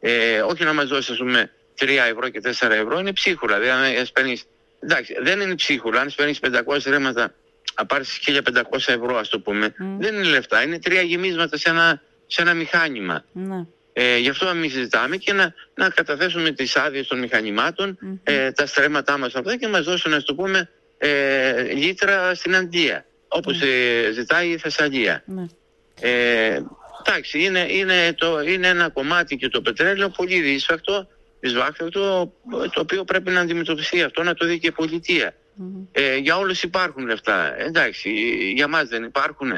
Ε, 0.00 0.40
όχι 0.40 0.64
να 0.64 0.72
μας 0.72 0.88
δώσει, 0.88 1.12
ας 1.12 1.18
πούμε, 1.18 1.50
3 1.78 2.06
ευρώ 2.10 2.28
και 2.28 2.40
4 2.40 2.70
ευρώ, 2.70 2.98
είναι 2.98 3.12
ψίχουλα. 3.12 3.58
Δηλαδή, 3.58 3.98
αν 3.98 4.06
παίρνεις. 4.12 4.44
Εντάξει, 4.80 5.14
δεν 5.22 5.40
είναι 5.40 5.54
ψίχουλα. 5.54 6.00
Αν 6.00 6.12
παίρνει 6.16 6.34
500 6.42 6.78
ρέματα, 6.86 7.34
να 7.78 7.86
πάρεις 7.86 8.18
1500 8.26 8.92
ευρώ, 8.92 9.16
ας 9.16 9.28
το 9.28 9.40
πούμε. 9.40 9.74
Μμ. 9.78 9.98
Δεν 9.98 10.14
είναι 10.14 10.24
λεφτά. 10.24 10.62
Είναι 10.62 10.78
τρία 10.78 11.00
γεμίσματα 11.02 11.56
σε 11.56 11.70
ένα, 11.70 12.02
σε 12.26 12.42
ένα 12.42 12.54
μηχάνημα. 12.54 13.24
Ναι. 13.32 13.66
Ε, 13.92 14.16
γι' 14.18 14.28
αυτό 14.28 14.48
εμεί 14.48 14.68
ζητάμε 14.68 15.16
και 15.16 15.32
να, 15.32 15.54
να 15.74 15.88
καταθέσουμε 15.88 16.50
τις 16.50 16.76
άδειες 16.76 17.06
των 17.06 17.18
μηχανημάτων, 17.18 17.98
Μμμ. 18.00 18.18
ε, 18.22 18.52
τα 18.52 18.66
στρέμματά 18.66 19.18
μας 19.18 19.34
αυτά 19.34 19.56
και 19.56 19.68
μας 19.68 19.84
δώσουν, 19.84 20.14
ας 20.14 20.24
το 20.24 20.34
πούμε, 20.34 20.70
ε, 20.98 21.62
λίτρα 21.62 22.34
στην 22.34 22.56
Αντία. 22.56 23.06
Όπως 23.28 23.56
ζητάει 24.12 24.48
η 24.48 24.56
Θεσσαλία. 24.58 25.22
Ναι. 25.26 25.46
Ε, 26.00 26.60
εντάξει, 27.06 27.42
είναι, 27.42 27.66
είναι, 27.68 28.12
το, 28.12 28.40
είναι 28.40 28.68
ένα 28.68 28.88
κομμάτι 28.88 29.36
και 29.36 29.48
το 29.48 29.60
πετρέλαιο 29.60 30.08
πολύ 30.08 30.40
δύσφακτο, 30.40 31.08
δυσβάχτακτο, 31.40 32.32
το 32.50 32.80
οποίο 32.80 33.04
πρέπει 33.04 33.30
να 33.30 33.40
αντιμετωπιστεί 33.40 34.02
αυτό, 34.02 34.22
να 34.22 34.34
το 34.34 34.46
δει 34.46 34.58
και 34.58 34.66
η 34.66 34.72
πολιτεία. 34.72 35.34
Μμμ. 35.54 35.84
Ε, 35.92 36.16
για 36.16 36.36
όλους 36.36 36.62
υπάρχουν 36.62 37.06
λεφτά. 37.06 37.58
Εντάξει, 37.60 38.10
για 38.54 38.68
μας 38.68 38.88
δεν 38.88 39.02
υπάρχουν. 39.02 39.52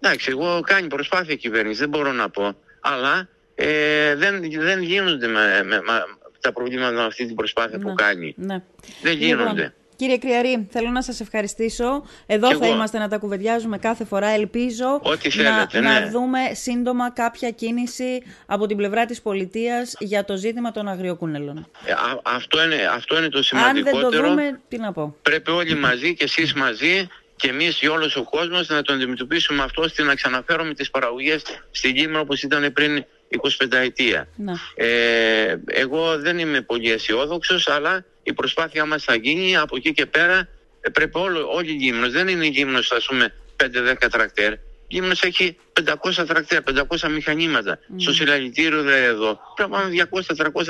Εντάξει, 0.00 0.30
εγώ 0.30 0.60
κάνει 0.60 0.86
προσπάθεια 0.88 1.34
η 1.34 1.36
κυβέρνηση, 1.36 1.78
δεν 1.80 1.88
μπορώ 1.88 2.12
να 2.12 2.30
πω. 2.30 2.56
Αλλά 2.80 3.28
ε, 3.54 4.14
δεν, 4.14 4.50
δεν 4.50 4.82
γίνονται 4.82 5.26
με, 5.26 5.62
με- 5.64 5.80
με- 5.80 6.04
τα 6.40 6.52
προβλήματα 6.52 6.92
με 6.92 7.04
αυτή 7.04 7.26
την 7.26 7.34
προσπάθεια 7.34 7.78
που 7.78 7.88
Ναι. 7.88 7.94
κάνει. 7.94 8.34
Ναι. 8.36 8.62
Δεν 9.02 9.12
γίνονται. 9.16 9.52
Λοιπόν, 9.62 9.72
κύριε 10.00 10.18
Κρυαρή, 10.18 10.66
θέλω 10.70 10.90
να 10.90 11.02
σας 11.02 11.20
ευχαριστήσω. 11.20 12.04
Εδώ 12.26 12.48
Κι 12.48 12.54
θα 12.54 12.64
εγώ. 12.66 12.74
είμαστε 12.74 12.98
να 12.98 13.08
τα 13.08 13.18
κουβεντιάζουμε 13.18 13.78
κάθε 13.78 14.04
φορά. 14.04 14.28
Ελπίζω 14.28 15.00
Ό,τι 15.02 15.28
να, 15.42 15.42
θέλετε, 15.44 15.80
να 15.80 16.00
ναι. 16.00 16.10
δούμε 16.10 16.38
σύντομα 16.52 17.10
κάποια 17.10 17.50
κίνηση 17.50 18.22
από 18.46 18.66
την 18.66 18.76
πλευρά 18.76 19.06
της 19.06 19.22
πολιτείας 19.22 19.94
για 19.98 20.24
το 20.24 20.36
ζήτημα 20.36 20.72
των 20.72 20.88
αγριοκούνελων. 20.88 21.66
Ε, 21.84 21.92
α- 21.92 22.20
αυτό, 22.22 22.62
είναι, 22.64 22.76
αυτό 22.94 23.18
είναι 23.18 23.28
το 23.28 23.38
Αν 23.38 23.74
δεν 23.74 23.84
το 23.84 23.88
σημαντικότερο. 23.90 24.28
δούμε, 24.28 24.60
τι 24.68 24.78
να 24.78 24.92
πω. 24.92 25.16
Πρέπει 25.22 25.50
όλοι 25.50 25.74
μαζί 25.74 26.14
και 26.14 26.24
εσείς 26.24 26.52
μαζί 26.54 27.06
και 27.36 27.48
εμείς 27.48 27.76
και 27.76 27.88
όλος 27.88 28.16
ο 28.16 28.22
κόσμος 28.24 28.68
να 28.68 28.82
το 28.82 28.92
αντιμετωπίσουμε 28.92 29.62
αυτό 29.62 29.82
ώστε 29.82 30.02
να 30.02 30.14
ξαναφέρουμε 30.14 30.74
τις 30.74 30.90
παραγωγές 30.90 31.42
στη 31.70 31.88
Λίμνο 31.88 32.20
όπως 32.20 32.42
ήταν 32.42 32.72
πριν 32.72 33.04
25 33.28 33.72
ετία. 33.72 34.28
Ναι. 34.36 34.52
Ε, 34.74 35.56
εγώ 35.66 36.18
δεν 36.18 36.38
είμαι 36.38 36.60
πολύ 36.60 36.92
αισιόδοξος, 36.92 37.68
αλλά 37.68 38.04
η 38.22 38.32
προσπάθειά 38.32 38.84
μας 38.86 39.04
θα 39.04 39.14
γίνει 39.14 39.56
από 39.56 39.76
εκεί 39.76 39.92
και 39.92 40.06
πέρα. 40.06 40.48
ε, 40.80 40.90
πρέπει 40.90 41.18
όλο, 41.18 41.50
όλη 41.52 41.70
η 41.72 41.78
Λίμνος, 41.78 42.10
δεν 42.12 42.28
είναι 42.28 42.46
η 42.46 42.50
Λίμνος 42.50 42.90
ας 42.92 43.06
πούμε 43.06 43.34
5-10 43.56 44.08
τρακτέρ. 44.10 44.52
Η 44.52 44.58
Λίμνος 44.94 45.22
έχει 45.22 45.56
500 45.72 46.24
τρακτέρ, 46.26 46.62
500 46.62 47.08
μηχανήματα. 47.10 47.78
Στο 47.96 48.12
συλλαλητήριο 48.12 48.82
δε 48.82 49.04
εδώ 49.04 49.38
πρέπει 49.54 49.70
να 49.70 49.76
πάμε 49.78 49.90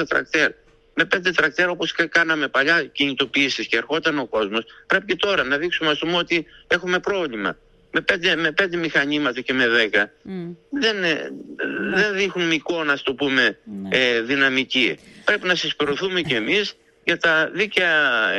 200-300 0.01 0.07
τρακτέρ. 0.09 0.51
Με 0.95 1.05
πέντε 1.05 1.31
τρακτέρ 1.31 1.69
όπως 1.69 1.95
και 1.95 2.05
κάναμε 2.05 2.49
παλιά 2.49 2.85
κινητοποιήσεις 2.85 3.67
και 3.67 3.77
ερχόταν 3.77 4.19
ο 4.19 4.27
κόσμος, 4.27 4.65
πρέπει 4.87 5.05
και 5.07 5.17
τώρα 5.17 5.45
να 5.45 5.57
δείξουμε 5.59 5.91
ας 5.91 5.99
πούμε 5.99 6.17
ότι 6.17 6.47
έχουμε 6.67 6.99
πρόβλημα. 6.99 7.57
Με 7.93 8.01
πέντε, 8.01 8.37
με 8.37 8.53
πέντε 8.53 8.77
μηχανήματα 8.77 9.41
και 9.41 9.53
με 9.53 9.69
δέκα 9.69 10.11
Μμ. 10.23 10.51
δεν, 10.71 11.05
ε, 11.05 11.31
δεν 11.95 12.15
δείχνουν 12.15 12.51
εικόνα, 12.51 12.93
ας 12.93 13.03
το 13.03 13.15
πούμε, 13.15 13.59
Ναι. 13.83 13.89
ε, 13.99 14.21
δυναμική. 14.21 14.99
Πρέπει 15.25 15.47
να 15.47 15.55
συσπηρωθούμε 15.55 16.21
κι 16.21 16.35
εμείς 16.35 16.75
για 17.05 17.19
τα 17.19 17.51
δίκαια 17.53 17.93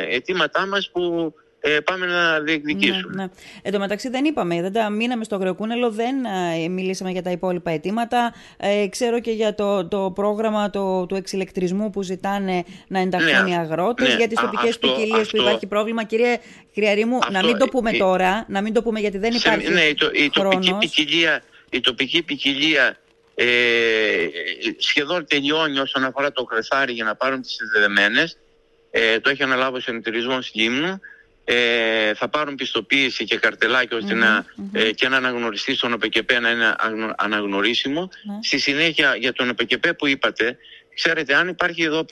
αιτήματά 0.10 0.67
μας 0.67 0.89
που 0.91 1.34
ε, 1.63 1.80
πάμε 1.80 2.06
να 2.06 2.39
διεκδικήσουμε. 2.39 3.13
Ναι, 3.15 3.24
ναι. 3.24 3.30
Εν 3.62 3.71
τω 3.71 3.80
μεταξύ 3.80 4.10
δεν 4.10 4.26
είπαμε, 4.26 4.62
δεν 4.62 4.74
τα 4.74 4.89
μείναμε 4.89 5.24
στο 5.24 5.36
αγριοκούνελο, 5.36 5.91
δεν 5.91 6.15
ε, 6.63 6.67
μιλήσαμε 6.67 7.12
για 7.12 7.21
τα 7.21 7.32
υπόλοιπα 7.32 7.71
αιτήματα. 7.71 8.34
Ε, 8.58 8.88
ξέρω 8.88 9.19
και 9.19 9.32
για 9.32 9.56
το, 9.56 9.88
το 9.88 10.12
πρόγραμμα 10.15 10.69
το, 10.69 11.06
του 11.06 11.15
εξηλεκτρισμού 11.15 11.89
που 11.89 12.02
ζητάνε 12.02 12.63
να 12.88 13.00
ενταχθούν 13.00 13.43
Ναι, 13.43 13.50
οι 13.50 13.54
αγρότες, 13.54 14.08
ναι. 14.08 14.15
για 14.15 14.28
τις 14.28 14.38
Α, 14.39 14.41
τοπικές 14.41 14.69
αυτό- 14.69 14.88
ποικιλίες 14.88 15.13
που 15.15 15.21
αυτό- 15.21 15.41
υπάρχει 15.41 15.67
πρόβλημα. 15.67 16.04
Κύριε 16.04 16.38
Κρυαρή 16.74 17.06
μου, 17.06 17.19
να 17.32 17.39
Αυτό, 17.39 17.47
μην 17.47 17.58
το 17.58 17.67
πούμε 17.67 17.89
ε, 17.89 17.97
τώρα, 17.97 18.45
να 18.50 18.62
μην 18.62 18.74
το 18.74 18.82
πούμε 18.84 19.00
γιατί 19.00 19.17
δεν 19.17 19.32
Σε- 19.32 19.38
υπάρχει 19.38 19.69
ναι, 19.71 19.82
η, 19.82 19.93
το- 19.93 20.10
η 20.13 20.30
τοπική 20.30 20.39
χρόνος. 20.39 20.78
ποικιλία, 20.80 21.41
η 21.69 21.80
τοπική 21.80 22.24
ποικιλία 22.24 22.97
ε, 23.36 23.45
σχεδόν 24.78 25.26
τελειώνει 25.28 25.80
όσον 25.80 26.04
αφορά 26.04 26.32
το 26.32 26.43
κρεσάρι 26.43 26.93
για 26.93 27.04
να 27.04 27.15
πάρουν 27.15 27.41
τις 27.41 27.52
συνδεδεμένες. 27.52 28.38
Ε, 28.91 29.19
το 29.19 29.30
έχει 29.30 29.43
αναλάβει 29.43 29.77
ο 29.77 29.80
συνεταιρισμός 29.80 30.51
Λίμνου. 30.54 30.99
Ε, 31.45 32.13
θα 32.13 32.27
πάρουν 32.27 32.56
πιστοποίηση 32.56 33.23
και 33.23 33.38
καρτελάκι 33.38 33.95
ώστε 33.95 34.13
να, 34.13 34.45
ε, 34.73 34.91
και 34.91 35.08
να 35.10 35.17
αναγνωριστεί 35.17 35.75
στον 35.75 35.93
ΟΠΕΚΕΠΕ 35.93 36.39
να 36.39 36.49
είναι 36.49 36.75
αγνω- 36.77 37.13
αναγνωρίσιμο. 37.17 38.10
Ναι. 38.23 38.34
Στη 38.43 38.58
συνέχεια 38.60 39.15
για 39.15 39.34
τον 39.34 39.49
ΟΠΕΚΕΠΕ 39.49 39.93
που 39.93 40.08
είπατε, 40.08 40.58
ξέρετε 40.95 41.36
αν 41.36 41.47
υπάρχει 41.47 41.84
εδώ 41.84 42.06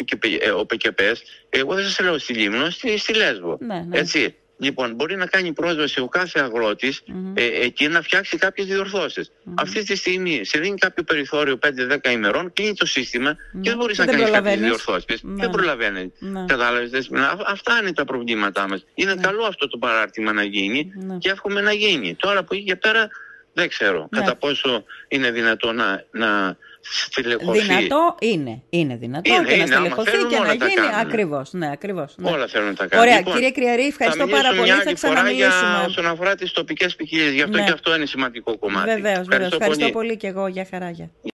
ΟΠΕΚΕΠΕΣ, 0.56 1.22
εγώ 1.50 1.74
δεν 1.76 1.84
σας 1.84 2.00
λέω 2.00 2.18
στη 2.18 2.34
Λίμνο, 2.34 2.70
στη, 2.70 2.98
στη 2.98 3.13
Λέσβο. 3.13 3.58
Ναι, 3.60 3.86
ναι. 3.88 4.00
Έτσι. 4.00 4.36
Λοιπόν, 4.62 4.93
μπορεί 4.95 5.15
να 5.15 5.26
κάνει 5.26 5.54
πρόσβαση 5.54 6.00
ο 6.02 6.08
κάθε 6.08 6.39
αγρότης 6.39 7.02
Μμμ. 7.06 7.34
ε, 7.38 7.43
εκεί 7.43 7.88
να 7.88 8.02
φτιάξει 8.02 8.38
κάποιες 8.38 8.67
διορθώσεις. 8.67 9.32
Αυτή 9.56 9.84
τη 9.84 9.95
στιγμή 9.95 10.41
σε 10.45 10.60
δίνει 10.60 10.78
κάποιο 10.78 11.04
περιθώριο 11.04 11.58
5-10 11.58 12.10
ημερών, 12.12 12.54
κλείνει 12.54 12.74
το 12.74 12.86
σύστημα 12.86 13.36
και 13.62 13.69
δεν 13.69 13.78
μπορείς 13.78 13.98
Και 13.98 14.04
να 14.04 14.12
δεν 14.12 14.17
κάνεις 14.19 14.32
κάποιες 14.34 14.54
προλαβαίνεις. 14.54 14.65
διορθώσεις. 14.86 15.24
Ναι. 15.24 15.36
Δεν 15.41 15.50
προλαβαίνεις. 15.50 16.12
Ναι. 16.19 16.45
Κατάλαβες. 16.48 16.89
Δέσποινα. 16.89 17.28
Α- 17.30 17.38
Αυτά 17.45 17.80
είναι 17.82 17.93
τα 17.93 18.06
προβλήματά 18.06 18.67
μας. 18.67 18.86
Είναι 18.93 19.15
καλό 19.22 19.43
αυτό 19.43 19.67
το 19.67 19.78
παράρτημα 19.78 20.34
να 20.34 20.43
γίνει 20.43 20.91
Ναι. 20.95 21.17
και 21.17 21.30
εύχομαι 21.30 21.62
να 21.62 21.72
γίνει. 21.74 22.15
Τώρα 22.15 22.39
από 22.39 22.56
εκεί 22.56 22.63
και 22.63 22.76
πέρα 22.76 23.08
δεν 23.54 23.69
ξέρω 23.69 24.08
Ναι. 24.12 24.19
κατά 24.19 24.36
πόσο 24.36 24.84
είναι 25.08 25.32
δυνατό 25.32 25.72
να, 25.72 26.04
να 26.12 26.58
στελεχωθεί. 26.82 27.60
Δυνατό 27.62 28.15
είναι. 28.20 28.62
Είναι 28.70 28.96
δυνατό 28.96 29.34
Είναι, 29.34 29.44
και 29.44 29.50
να 29.50 29.54
είναι. 29.54 29.63
Άμα 29.63 29.74
στελεχωθεί 29.76 30.10
θέλουν 30.10 30.30
και 30.30 30.36
να 30.36 30.42
όλα 30.42 30.56
τα 30.58 30.65
γίνει. 30.68 30.74
κάνουν. 30.88 31.00
Ακριβώς. 31.00 31.54
Ναι, 31.54 31.70
ακριβώς. 31.72 32.13
Ναι. 32.18 32.30
Όλα 32.32 32.48
θέλουν 32.48 32.68
να 32.68 32.74
τα 32.74 32.86
κάνουν. 32.88 33.06
Ωραία, 33.06 33.18
Λοιπόν, 33.18 33.34
κύριε 33.34 33.52
Κρυαρή, 33.52 33.86
ευχαριστώ 33.86 34.24
θα 34.24 34.30
πάρα 34.30 34.50
μιλήσω 34.54 34.62
πολύ. 34.62 34.72
μια 34.72 34.82
Θα 34.84 34.89
άλλη 34.89 34.98
φορά 34.98 35.32
για 35.32 35.48
ξαναμιλήσουμε. 35.48 35.86
όσον 35.88 36.06
αφορά 36.08 36.36
τις 36.36 36.52
τοπικές 36.52 36.96
ποικιλίες. 36.96 37.32
Γι' 37.34 37.42
αυτό 37.42 37.58
Ναι. 37.58 37.63
και 37.63 37.72
αυτό 37.72 37.96
είναι 37.96 38.06
σημαντικό 38.06 38.58
κομμάτι. 38.58 38.89
Βεβαίως, 38.89 39.28
βεβαίως. 39.28 39.52
Ευχαριστώ 39.52 39.86
πολύ. 39.86 39.92
πολύ 39.92 40.18
και 40.18 40.28
εγώ. 40.28 40.48
Για 40.48 40.68
χαρά. 40.72 40.89
Γεια. 40.89 41.10